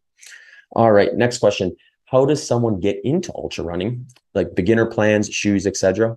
[0.73, 1.75] All right, next question.
[2.07, 4.07] How does someone get into ultra running?
[4.35, 6.17] Like beginner plans, shoes, etc.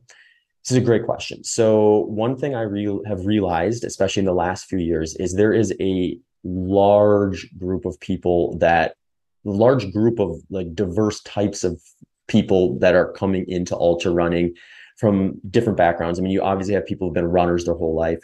[0.64, 1.44] This is a great question.
[1.44, 5.54] So one thing I re- have realized, especially in the last few years, is there
[5.54, 8.96] is a large group of people that
[9.44, 11.82] large group of like diverse types of
[12.28, 14.54] people that are coming into ultra running
[14.98, 16.20] from different backgrounds.
[16.20, 18.20] I mean, you obviously have people who've been runners their whole life,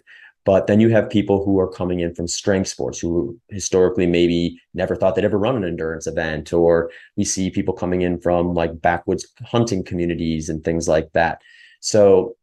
[0.45, 4.61] But then you have people who are coming in from strength sports who historically maybe
[4.75, 8.53] never thought they'd ever run an endurance event, or we see people coming in from
[8.53, 11.41] like backwoods hunting communities and things like that.
[11.79, 12.35] So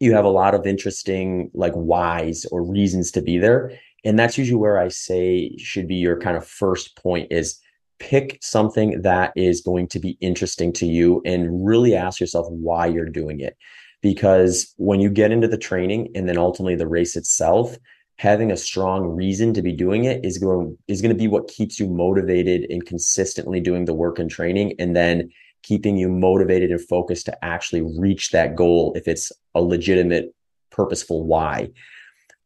[0.00, 3.72] you have a lot of interesting like whys or reasons to be there.
[4.04, 7.60] And that's usually where I say should be your kind of first point is
[7.98, 12.86] pick something that is going to be interesting to you and really ask yourself why
[12.86, 13.56] you're doing it
[14.00, 17.76] because when you get into the training and then ultimately the race itself
[18.16, 21.48] having a strong reason to be doing it is going is going to be what
[21.48, 25.30] keeps you motivated and consistently doing the work and training and then
[25.62, 30.34] keeping you motivated and focused to actually reach that goal if it's a legitimate
[30.70, 31.68] purposeful why.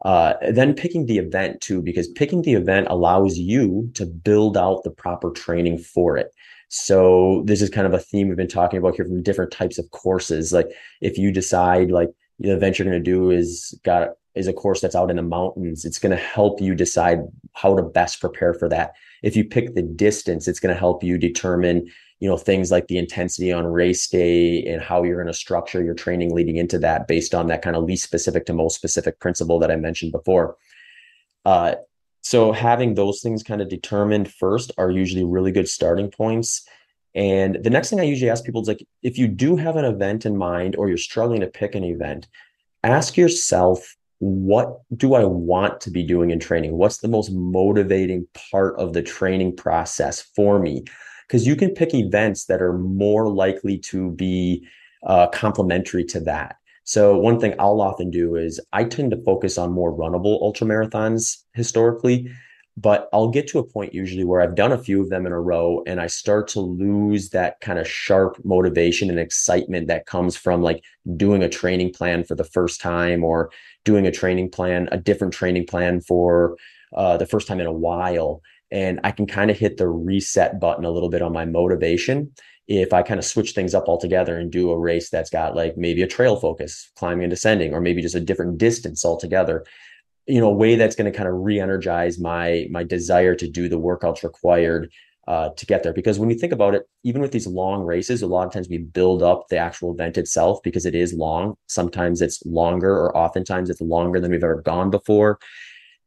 [0.05, 4.83] Uh, then picking the event too because picking the event allows you to build out
[4.83, 6.33] the proper training for it
[6.75, 9.77] so this is kind of a theme we've been talking about here from different types
[9.77, 10.55] of courses.
[10.55, 10.71] Like
[11.03, 12.09] if you decide like
[12.39, 15.23] the event you're going to do is got is a course that's out in the
[15.23, 17.19] mountains, it's going to help you decide
[17.53, 18.93] how to best prepare for that.
[19.23, 22.89] If you pick the distance, it's going to help you determine, you know, things like
[22.89, 26.79] the intensity on race day and how you're going to structure your training leading into
[26.79, 30.13] that based on that kind of least specific to most specific principle that I mentioned
[30.13, 30.57] before.
[31.45, 31.75] Uh,
[32.23, 36.67] so having those things kind of determined first are usually really good starting points.
[37.15, 39.85] And the next thing I usually ask people is like, if you do have an
[39.85, 42.29] event in mind or you're struggling to pick an event,
[42.85, 46.75] ask yourself, what do I want to be doing in training?
[46.75, 50.85] What's the most motivating part of the training process for me?
[51.27, 54.67] Because you can pick events that are more likely to be
[55.05, 56.57] uh, complementary to that.
[56.85, 60.66] So one thing I'll often do is I tend to focus on more runnable ultra
[60.66, 62.31] marathons historically,
[62.77, 65.33] but I'll get to a point usually where I've done a few of them in
[65.33, 70.07] a row and I start to lose that kind of sharp motivation and excitement that
[70.07, 70.83] comes from like
[71.16, 73.51] doing a training plan for the first time or
[73.85, 76.57] doing a training plan, a different training plan for
[76.97, 78.42] uh, the first time in a while.
[78.71, 82.33] And I can kind of hit the reset button a little bit on my motivation
[82.68, 85.77] if I kind of switch things up altogether and do a race that's got like
[85.77, 89.64] maybe a trail focus, climbing and descending, or maybe just a different distance altogether,
[90.27, 93.68] you know, a way that's going to kind of re-energize my my desire to do
[93.68, 94.90] the workouts required
[95.29, 95.92] uh, to get there.
[95.92, 98.68] Because when you think about it, even with these long races, a lot of times
[98.68, 101.57] we build up the actual event itself because it is long.
[101.66, 105.38] Sometimes it's longer, or oftentimes it's longer than we've ever gone before.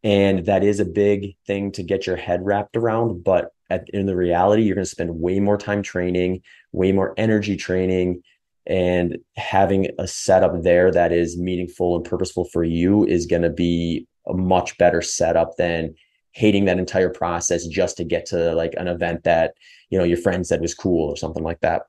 [0.04, 3.24] And that is a big thing to get your head wrapped around.
[3.24, 7.14] But at, in the reality, you're going to spend way more time training, way more
[7.18, 8.22] energy training,
[8.68, 13.50] and having a setup there that is meaningful and purposeful for you is going to
[13.50, 15.94] be a much better setup than
[16.32, 19.54] hating that entire process just to get to like an event that
[19.90, 21.84] you know your friend said was cool or something like that.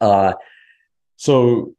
[0.00, 0.32] Uh,
[1.16, 1.74] so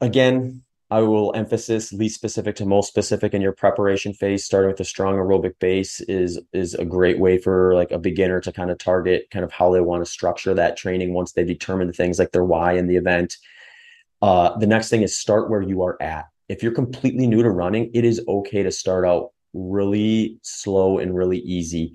[0.00, 0.63] again,
[0.94, 4.44] I will emphasis least specific to most specific in your preparation phase.
[4.44, 8.40] Starting with a strong aerobic base is is a great way for like a beginner
[8.42, 11.42] to kind of target kind of how they want to structure that training once they
[11.42, 13.38] determine things like their why in the event.
[14.22, 16.26] Uh, the next thing is start where you are at.
[16.48, 21.12] If you're completely new to running, it is okay to start out really slow and
[21.12, 21.94] really easy.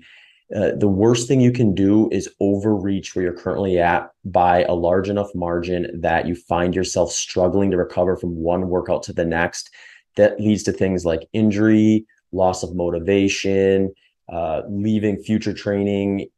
[0.54, 4.74] Uh, the worst thing you can do is overreach where you're currently at by a
[4.74, 9.24] large enough margin that you find yourself struggling to recover from one workout to the
[9.24, 9.70] next.
[10.16, 13.92] That leads to things like injury, loss of motivation,
[14.28, 16.28] uh, leaving future training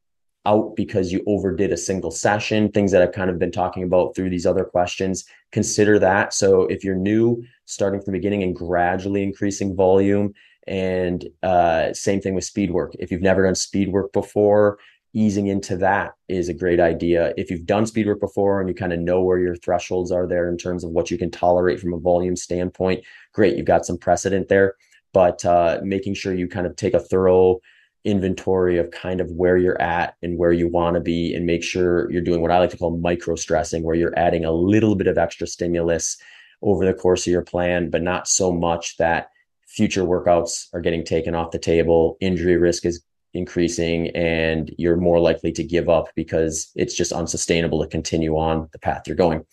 [0.44, 4.14] out because you overdid a single session, things that I've kind of been talking about
[4.14, 5.24] through these other questions.
[5.52, 6.34] Consider that.
[6.34, 10.34] So if you're new, starting from the beginning and gradually increasing volume
[10.66, 12.94] and uh, same thing with speed work.
[12.98, 14.78] If you've never done speed work before,
[15.14, 17.34] easing into that is a great idea.
[17.36, 20.26] If you've done speed work before and you kind of know where your thresholds are
[20.26, 23.56] there in terms of what you can tolerate from a volume standpoint, great.
[23.56, 24.76] You've got some precedent there.
[25.12, 27.60] But uh, making sure you kind of take a thorough
[28.04, 31.62] inventory of kind of where you're at and where you want to be and make
[31.62, 34.94] sure you're doing what I like to call micro stressing, where you're adding a little
[34.94, 36.16] bit of extra stimulus
[36.62, 39.31] over the course of your plan, but not so much that
[39.72, 43.02] future workouts are getting taken off the table, injury risk is
[43.34, 48.68] increasing, and you're more likely to give up because it's just unsustainable to continue on
[48.72, 49.44] the path you're going.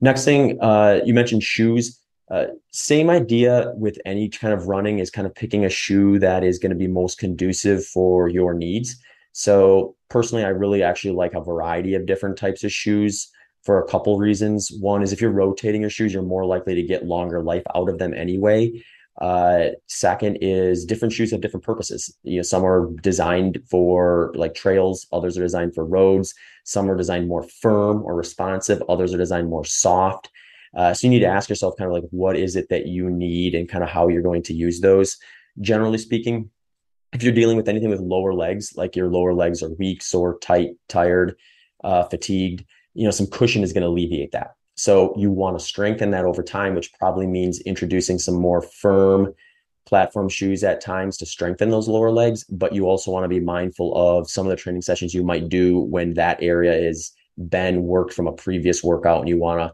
[0.00, 1.98] Next thing, uh, you mentioned shoes.
[2.30, 6.42] Uh, same idea with any kind of running is kind of picking a shoe that
[6.42, 8.96] is going to be most conducive for your needs.
[9.32, 13.30] So personally, I really actually like a variety of different types of shoes
[13.62, 14.72] for a couple reasons.
[14.80, 17.90] One is if you're rotating your shoes, you're more likely to get longer life out
[17.90, 18.82] of them anyway.
[19.20, 22.16] Uh, second is different shoes have different purposes.
[22.22, 26.34] You know, some are designed for like trails, others are designed for roads.
[26.64, 30.30] Some are designed more firm or responsive, others are designed more soft.
[30.74, 33.10] Uh, so you need to ask yourself kind of like what is it that you
[33.10, 35.18] need and kind of how you're going to use those.
[35.60, 36.48] Generally speaking,
[37.12, 40.38] if you're dealing with anything with lower legs, like your lower legs are weak, sore,
[40.38, 41.36] tight, tired,
[41.82, 42.64] uh, fatigued,
[42.94, 44.54] you know, some cushion is going to alleviate that.
[44.76, 49.34] So you want to strengthen that over time, which probably means introducing some more firm
[49.86, 52.44] platform shoes at times to strengthen those lower legs.
[52.44, 55.48] But you also want to be mindful of some of the training sessions you might
[55.48, 57.12] do when that area is
[57.48, 59.72] been worked from a previous workout and you want to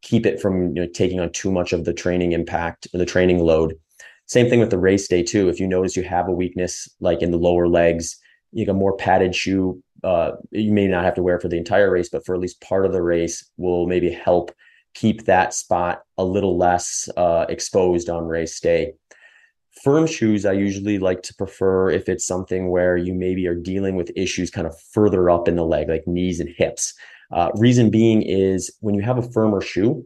[0.00, 3.06] keep it from you know, taking on too much of the training impact or the
[3.06, 3.74] training load.
[4.26, 5.48] Same thing with the race day too.
[5.48, 8.18] If you notice you have a weakness like in the lower legs,
[8.52, 9.82] you get a more padded shoe.
[10.04, 12.60] Uh, you may not have to wear for the entire race, but for at least
[12.60, 14.52] part of the race will maybe help
[14.94, 18.92] keep that spot a little less uh, exposed on race day.
[19.82, 23.96] Firm shoes, I usually like to prefer if it's something where you maybe are dealing
[23.96, 26.94] with issues kind of further up in the leg, like knees and hips.
[27.32, 30.04] Uh, reason being is when you have a firmer shoe,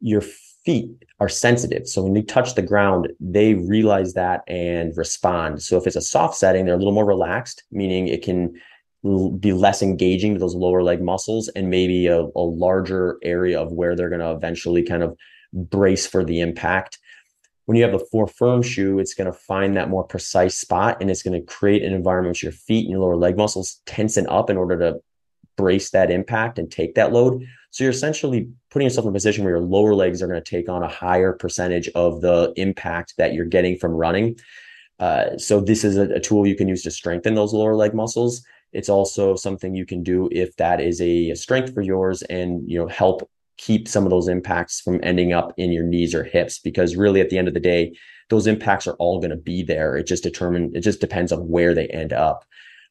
[0.00, 0.22] your
[0.64, 1.88] feet are sensitive.
[1.88, 5.62] So when you touch the ground, they realize that and respond.
[5.62, 8.54] So if it's a soft setting, they're a little more relaxed, meaning it can
[9.02, 13.72] be less engaging to those lower leg muscles and maybe a, a larger area of
[13.72, 15.16] where they're going to eventually kind of
[15.52, 16.98] brace for the impact
[17.68, 20.96] when you have the four firm shoe, it's going to find that more precise spot
[21.02, 23.82] and it's going to create an environment where your feet and your lower leg muscles
[23.84, 24.98] tension up in order to
[25.58, 27.44] brace that impact and take that load.
[27.70, 30.50] So you're essentially putting yourself in a position where your lower legs are going to
[30.50, 34.38] take on a higher percentage of the impact that you're getting from running.
[34.98, 37.92] Uh, so this is a, a, tool you can use to strengthen those lower leg
[37.92, 38.42] muscles.
[38.72, 42.78] It's also something you can do if that is a, strength for yours and you
[42.78, 46.58] know help keep some of those impacts from ending up in your knees or hips
[46.58, 47.92] because really at the end of the day
[48.30, 49.96] those impacts are all going to be there.
[49.96, 52.44] It just determine it just depends on where they end up.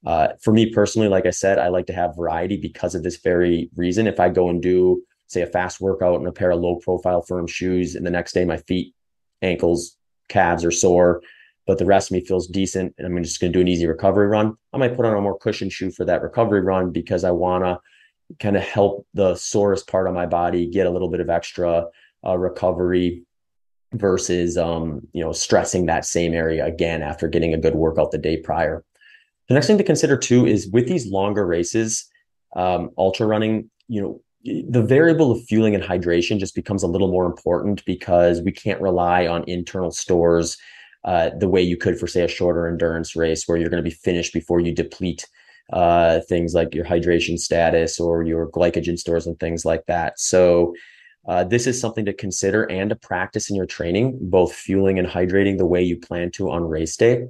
[0.05, 3.17] Uh, for me personally like i said i like to have variety because of this
[3.17, 4.07] very reason.
[4.07, 7.21] If i go and do say a fast workout in a pair of low profile
[7.21, 8.93] firm shoes and the next day my feet
[9.41, 9.97] ankles
[10.29, 11.21] calves are sore
[11.67, 13.85] but the rest of me feels decent and i'm just going to do an easy
[13.85, 17.23] recovery run i might put on a more cushioned shoe for that recovery run because
[17.23, 17.77] i want to
[18.39, 21.85] kind of help the sorest part of my body get a little bit of extra
[22.25, 23.23] uh, recovery
[23.93, 28.17] versus um, you know stressing that same area again after getting a good workout the
[28.17, 28.83] day prior.
[29.47, 32.05] The next thing to consider too is with these longer races,
[32.55, 37.09] um, ultra running, you know, the variable of fueling and hydration just becomes a little
[37.09, 40.57] more important because we can't rely on internal stores
[41.03, 43.89] uh, the way you could for say a shorter endurance race where you're going to
[43.89, 45.27] be finished before you deplete
[45.73, 50.19] uh, things like your hydration status or your glycogen stores and things like that.
[50.19, 50.73] So,
[51.27, 55.05] uh, this is something to consider and to practice in your training, both fueling and
[55.05, 57.27] hydrating the way you plan to on race day.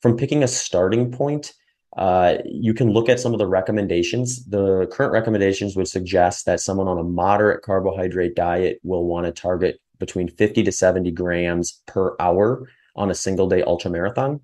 [0.00, 1.52] From picking a starting point,
[1.96, 4.44] uh, you can look at some of the recommendations.
[4.46, 9.32] The current recommendations would suggest that someone on a moderate carbohydrate diet will want to
[9.32, 14.40] target between 50 to 70 grams per hour on a single day ultra marathon.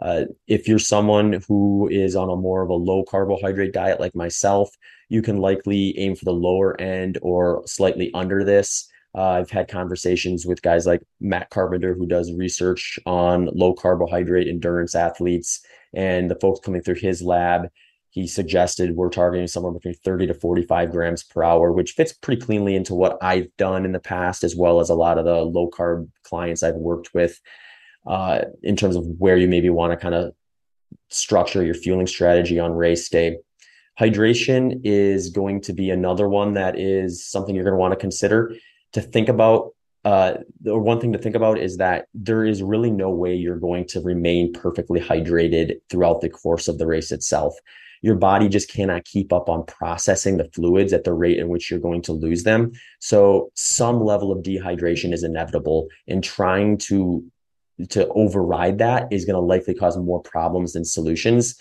[0.00, 4.14] Uh, if you're someone who is on a more of a low carbohydrate diet like
[4.14, 4.70] myself,
[5.08, 8.88] you can likely aim for the lower end or slightly under this.
[9.16, 14.48] Uh, I've had conversations with guys like Matt Carpenter, who does research on low carbohydrate
[14.48, 15.64] endurance athletes,
[15.94, 17.68] and the folks coming through his lab.
[18.10, 22.40] He suggested we're targeting somewhere between 30 to 45 grams per hour, which fits pretty
[22.40, 25.42] cleanly into what I've done in the past, as well as a lot of the
[25.42, 27.38] low carb clients I've worked with
[28.06, 30.32] uh, in terms of where you maybe want to kind of
[31.08, 33.36] structure your fueling strategy on race day.
[33.98, 38.00] Hydration is going to be another one that is something you're going to want to
[38.00, 38.54] consider
[38.92, 39.70] to think about.
[40.04, 43.58] Uh, the one thing to think about is that there is really no way you're
[43.58, 47.54] going to remain perfectly hydrated throughout the course of the race itself.
[48.02, 51.70] Your body just cannot keep up on processing the fluids at the rate in which
[51.70, 52.70] you're going to lose them.
[53.00, 57.24] So, some level of dehydration is inevitable, and trying to
[57.90, 61.56] to override that is going to likely cause more problems than solutions.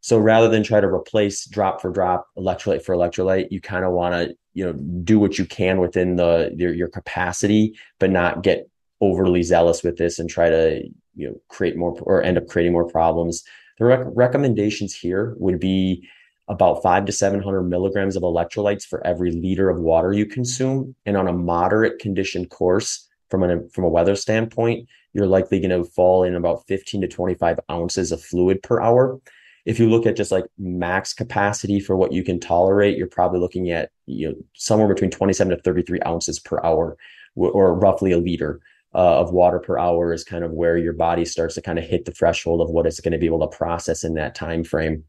[0.00, 3.92] So rather than try to replace drop for drop, electrolyte for electrolyte, you kind of
[3.92, 8.42] want to you know do what you can within the your, your capacity, but not
[8.42, 8.68] get
[9.00, 10.82] overly zealous with this and try to
[11.14, 13.44] you know create more or end up creating more problems.
[13.78, 16.06] The rec- recommendations here would be
[16.48, 20.94] about five to 700 milligrams of electrolytes for every liter of water you consume.
[21.06, 25.70] And on a moderate condition course, from a from a weather standpoint, you're likely going
[25.70, 29.20] to fall in about 15 to 25 ounces of fluid per hour.
[29.64, 33.40] If you look at just like max capacity for what you can tolerate, you're probably
[33.40, 36.98] looking at you know somewhere between 27 to 33 ounces per hour,
[37.34, 38.60] or roughly a liter
[38.94, 41.84] uh, of water per hour is kind of where your body starts to kind of
[41.84, 44.62] hit the threshold of what it's going to be able to process in that time
[44.62, 45.02] frame.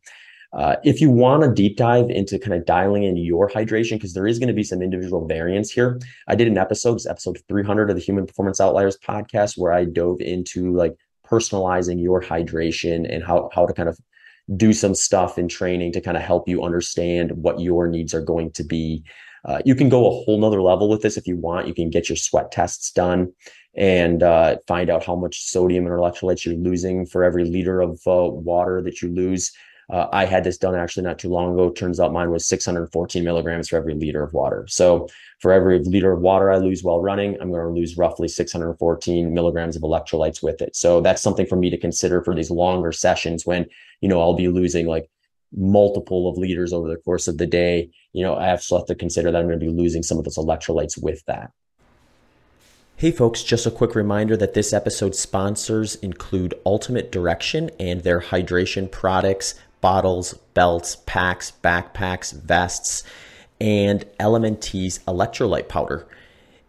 [0.55, 4.13] Uh, if you want to deep dive into kind of dialing in your hydration, because
[4.13, 5.99] there is going to be some individual variance here.
[6.29, 9.83] I did an episode, it's episode 300 of the Human Performance Outliers podcast, where I
[9.83, 10.95] dove into like
[11.27, 13.99] personalizing your hydration and how, how to kind of
[14.55, 18.21] do some stuff in training to kind of help you understand what your needs are
[18.21, 19.03] going to be.
[19.43, 21.67] Uh, you can go a whole nother level with this if you want.
[21.67, 23.33] You can get your sweat tests done
[23.75, 27.99] and uh, find out how much sodium and electrolytes you're losing for every liter of
[28.07, 29.51] uh, water that you lose.
[29.89, 31.69] Uh, I had this done actually not too long ago.
[31.69, 34.65] Turns out mine was 614 milligrams for every liter of water.
[34.67, 35.07] So
[35.39, 39.33] for every liter of water I lose while running, I'm going to lose roughly 614
[39.33, 40.75] milligrams of electrolytes with it.
[40.75, 43.67] So that's something for me to consider for these longer sessions when,
[44.01, 45.09] you know, I'll be losing like
[45.55, 47.91] multiple of liters over the course of the day.
[48.13, 50.23] You know, I also have to consider that I'm going to be losing some of
[50.23, 51.51] those electrolytes with that.
[52.97, 58.21] Hey folks, just a quick reminder that this episode's sponsors include Ultimate Direction and their
[58.21, 59.55] hydration products
[59.85, 63.03] bottles, belts, packs, backpacks, vests,
[63.61, 66.07] and LMNT's electrolyte powder.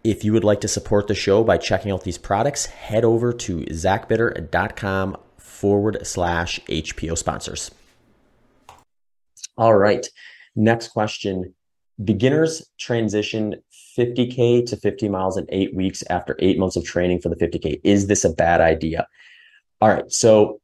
[0.04, 3.32] If you would like to support the show by checking out these products, head over
[3.32, 7.70] to zachbitter.com forward slash HPO sponsors.
[9.56, 10.06] All right.
[10.54, 11.54] Next question.
[12.04, 13.54] Beginners transition
[13.96, 17.80] 50K to 50 miles in eight weeks after eight months of training for the 50K.
[17.82, 19.06] Is this a bad idea?
[19.80, 20.12] All right.
[20.12, 20.60] So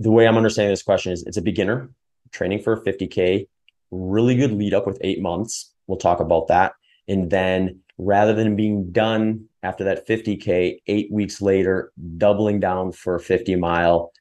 [0.00, 1.90] the way I'm understanding this question is it's a beginner
[2.32, 3.46] training for a 50K,
[3.90, 5.74] really good lead up with eight months.
[5.86, 6.72] We'll talk about that.
[7.06, 13.16] And then rather than being done after that 50K, eight weeks later, doubling down for
[13.16, 14.12] a 50 mile,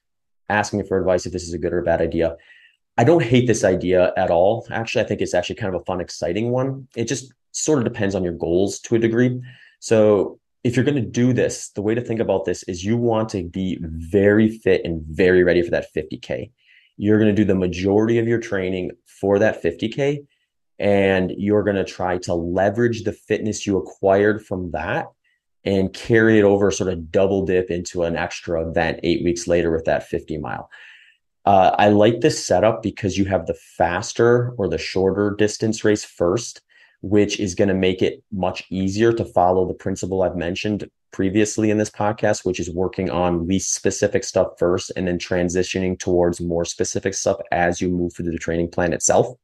[0.49, 2.35] asking for advice if this is a good or a bad idea.
[2.97, 4.67] I don't hate this idea at all.
[4.71, 6.87] Actually, I think it's actually kind of a fun, exciting one.
[6.95, 9.39] It just sort of depends on your goals to a degree.
[9.79, 12.97] So if you're going to do this, the way to think about this is you
[12.97, 16.51] want to be very fit and very ready for that 50K.
[16.97, 20.25] You're going to do the majority of your training for that 50K,
[20.77, 25.07] and you're going to try to leverage the fitness you acquired from that
[25.63, 29.71] and carry it over, sort of double dip into an extra event eight weeks later
[29.71, 30.69] with that 50 mile.
[31.45, 36.03] Uh, I like this setup because you have the faster or the shorter distance race
[36.03, 36.61] first
[37.01, 41.71] which is going to make it much easier to follow the principle I've mentioned previously
[41.71, 46.41] in this podcast, which is working on least specific stuff first and then transitioning towards
[46.41, 49.35] more specific stuff as you move through the training plan itself.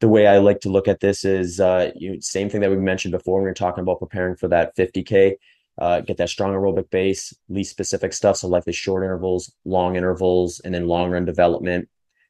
[0.00, 2.76] The way I like to look at this is uh, you, same thing that we
[2.76, 5.36] mentioned before when we are talking about preparing for that 50K.
[5.76, 8.36] Uh, get that strong aerobic base, least specific stuff.
[8.36, 11.88] So like the short intervals, long intervals, and then long run development,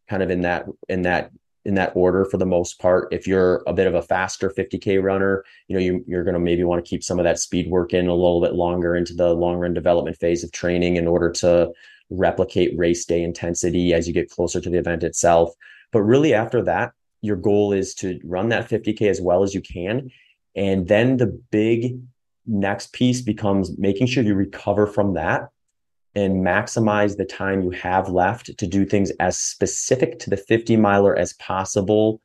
[0.09, 1.31] kind of in that in that
[1.65, 3.13] in that order for the most part.
[3.13, 6.41] If you're a bit of a faster 50k runner, you know you, you're going to
[6.41, 9.15] maybe want to keep some of that speed work in a little bit longer into
[9.15, 11.71] the long run development phase of training in order to
[12.11, 15.55] replicate race day intensity as you get closer to the event itself.
[15.93, 16.93] But really, after that,
[17.23, 20.11] your goal is to run that 50k as well as you can,
[20.55, 22.01] and then the big
[22.47, 25.49] next piece becomes making sure you recover from that
[26.15, 30.77] and maximize the time you have left to do things as specific to the 50
[30.77, 32.21] miler as possible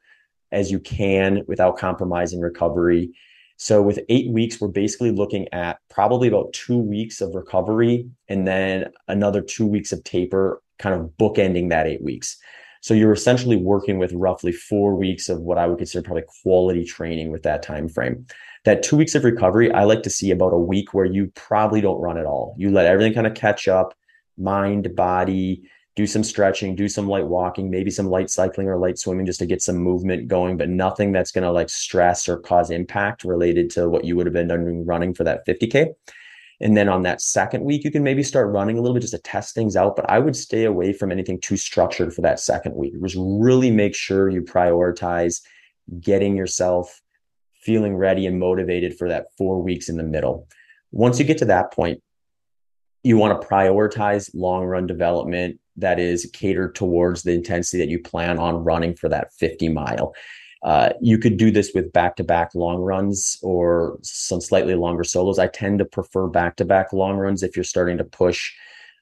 [0.51, 3.11] as you can without compromising recovery.
[3.57, 8.47] So with eight weeks, we're basically looking at probably about two weeks of recovery and
[8.47, 12.37] then another two weeks of taper, kind of bookending that eight weeks.
[12.81, 16.85] So you're essentially working with roughly four weeks of what I would consider probably quality
[16.85, 18.25] training with that time frame
[18.65, 21.81] that two weeks of recovery, I like to see about a week where you probably
[21.81, 22.55] don't run at all.
[22.57, 23.93] You let everything kind of catch up,
[24.37, 25.63] mind, body,
[25.95, 29.39] do some stretching, do some light walking, maybe some light cycling or light swimming just
[29.39, 33.23] to get some movement going, but nothing that's going to like stress or cause impact
[33.23, 35.87] related to what you would have been doing running for that 50K.
[36.61, 39.13] And then on that second week, you can maybe start running a little bit just
[39.13, 39.95] to test things out.
[39.95, 42.93] But I would stay away from anything too structured for that second week.
[43.01, 45.41] Just really make sure you prioritize
[46.01, 47.01] getting yourself
[47.61, 50.47] feeling ready and motivated for that four weeks in the middle.
[50.91, 52.01] Once you get to that point,
[53.03, 57.99] you want to prioritize long run development that is catered towards the intensity that you
[57.99, 60.13] plan on running for that 50 mile.
[60.61, 65.03] Uh, you could do this with back to back long runs or some slightly longer
[65.03, 65.39] solos.
[65.39, 68.51] I tend to prefer back to back long runs if you're starting to push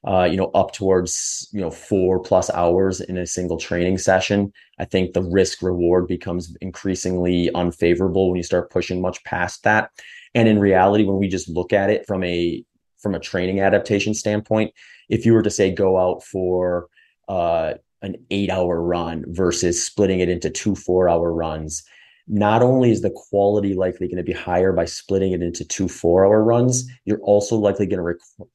[0.06, 4.52] uh, you know, up towards, you know, four plus hours in a single training session.
[4.78, 9.90] I think the risk reward becomes increasingly unfavorable when you start pushing much past that.
[10.34, 12.64] And in reality, when we just look at it from a
[12.98, 14.72] from a training adaptation standpoint,
[15.08, 16.88] if you were to say go out for
[17.28, 21.84] uh, an eight hour run versus splitting it into two four hour runs,
[22.26, 25.88] not only is the quality likely going to be higher by splitting it into two
[25.88, 28.02] four hour runs, you're also likely going to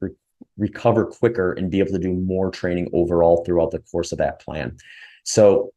[0.02, 0.12] rec-
[0.58, 4.40] recover quicker and be able to do more training overall throughout the course of that
[4.40, 4.78] plan.
[5.24, 5.72] So,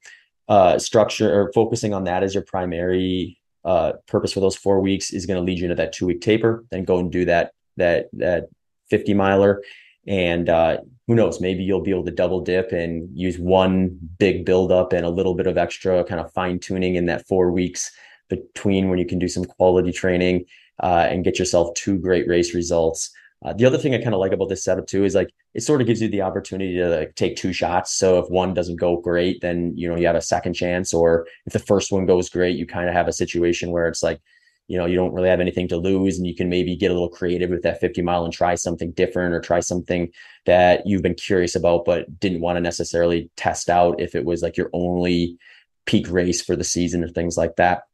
[0.48, 5.12] uh, structure or focusing on that as your primary uh, purpose for those four weeks
[5.12, 6.64] is going to lead you into that two week taper.
[6.70, 8.44] Then go and do that that that
[8.90, 9.62] 50 miler,
[10.06, 14.44] and uh, who knows, maybe you'll be able to double dip and use one big
[14.44, 17.90] buildup and a little bit of extra kind of fine tuning in that four weeks
[18.28, 20.44] between when you can do some quality training
[20.82, 23.10] uh, and get yourself two great race results.
[23.44, 25.62] Uh, the other thing I kind of like about this setup too is like it
[25.62, 27.92] sort of gives you the opportunity to like, take two shots.
[27.92, 31.26] So if one doesn't go great, then you know you have a second chance, or
[31.46, 34.20] if the first one goes great, you kind of have a situation where it's like
[34.68, 36.94] you know you don't really have anything to lose, and you can maybe get a
[36.94, 40.10] little creative with that 50 mile and try something different or try something
[40.44, 44.42] that you've been curious about but didn't want to necessarily test out if it was
[44.42, 45.38] like your only
[45.86, 47.84] peak race for the season or things like that.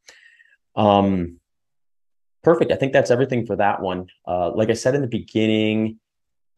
[0.75, 1.39] Um,
[2.43, 2.73] perfect.
[2.73, 4.07] I think that's everything for that one.
[4.27, 5.99] Uh, like I said in the beginning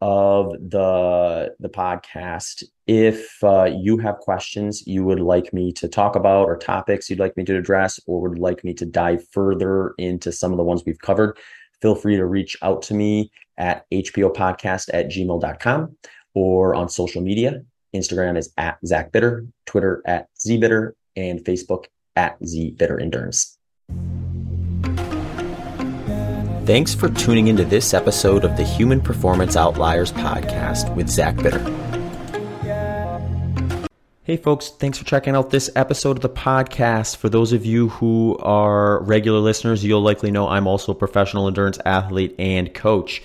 [0.01, 6.15] of the the podcast, if uh, you have questions you would like me to talk
[6.15, 9.93] about or topics you'd like me to address or would like me to dive further
[9.97, 11.37] into some of the ones we've covered,
[11.81, 15.97] feel free to reach out to me at hpopodcast at gmail.com
[16.33, 17.61] or on social media.
[17.95, 21.85] Instagram is at Zach Bitter, Twitter at ZBitter, and Facebook
[22.15, 23.57] at ZBitter Endurance.
[26.65, 31.59] Thanks for tuning into this episode of the Human Performance Outliers podcast with Zach Bitter.
[34.23, 37.17] Hey, folks, thanks for checking out this episode of the podcast.
[37.17, 41.47] For those of you who are regular listeners, you'll likely know I'm also a professional
[41.47, 43.21] endurance athlete and coach.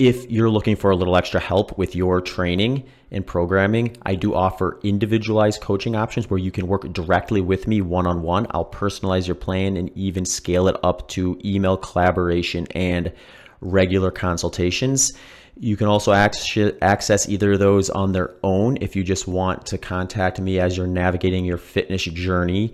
[0.00, 4.34] If you're looking for a little extra help with your training, and programming, I do
[4.34, 8.46] offer individualized coaching options where you can work directly with me one on one.
[8.50, 13.12] I'll personalize your plan and even scale it up to email collaboration and
[13.60, 15.12] regular consultations.
[15.58, 19.76] You can also access either of those on their own if you just want to
[19.76, 22.72] contact me as you're navigating your fitness journey.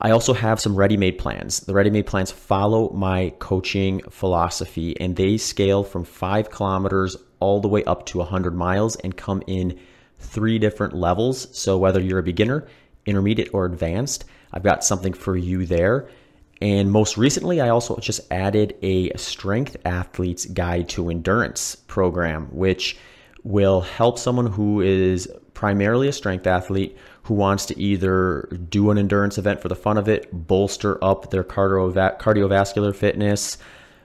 [0.00, 1.60] I also have some ready made plans.
[1.60, 7.60] The ready made plans follow my coaching philosophy and they scale from five kilometers all
[7.60, 9.78] the way up to 100 miles and come in
[10.18, 11.46] three different levels.
[11.56, 12.66] So, whether you're a beginner,
[13.06, 16.08] intermediate, or advanced, I've got something for you there.
[16.60, 22.96] And most recently, I also just added a strength athlete's guide to endurance program, which
[23.42, 28.98] will help someone who is primarily a strength athlete who wants to either do an
[28.98, 33.58] endurance event for the fun of it, bolster up their cardiovascular fitness,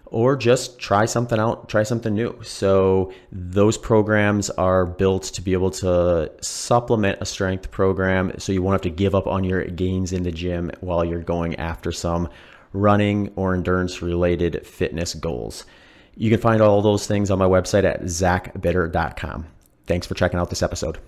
[0.06, 2.40] or just try something out, try something new.
[2.42, 8.64] So those programs are built to be able to supplement a strength program so you
[8.64, 11.92] won't have to give up on your gains in the gym while you're going after
[11.92, 12.30] some
[12.74, 15.66] running or endurance related fitness goals.
[16.16, 19.46] You can find all those things on my website at zachbitter.com.
[19.86, 21.00] Thanks for checking out this episode.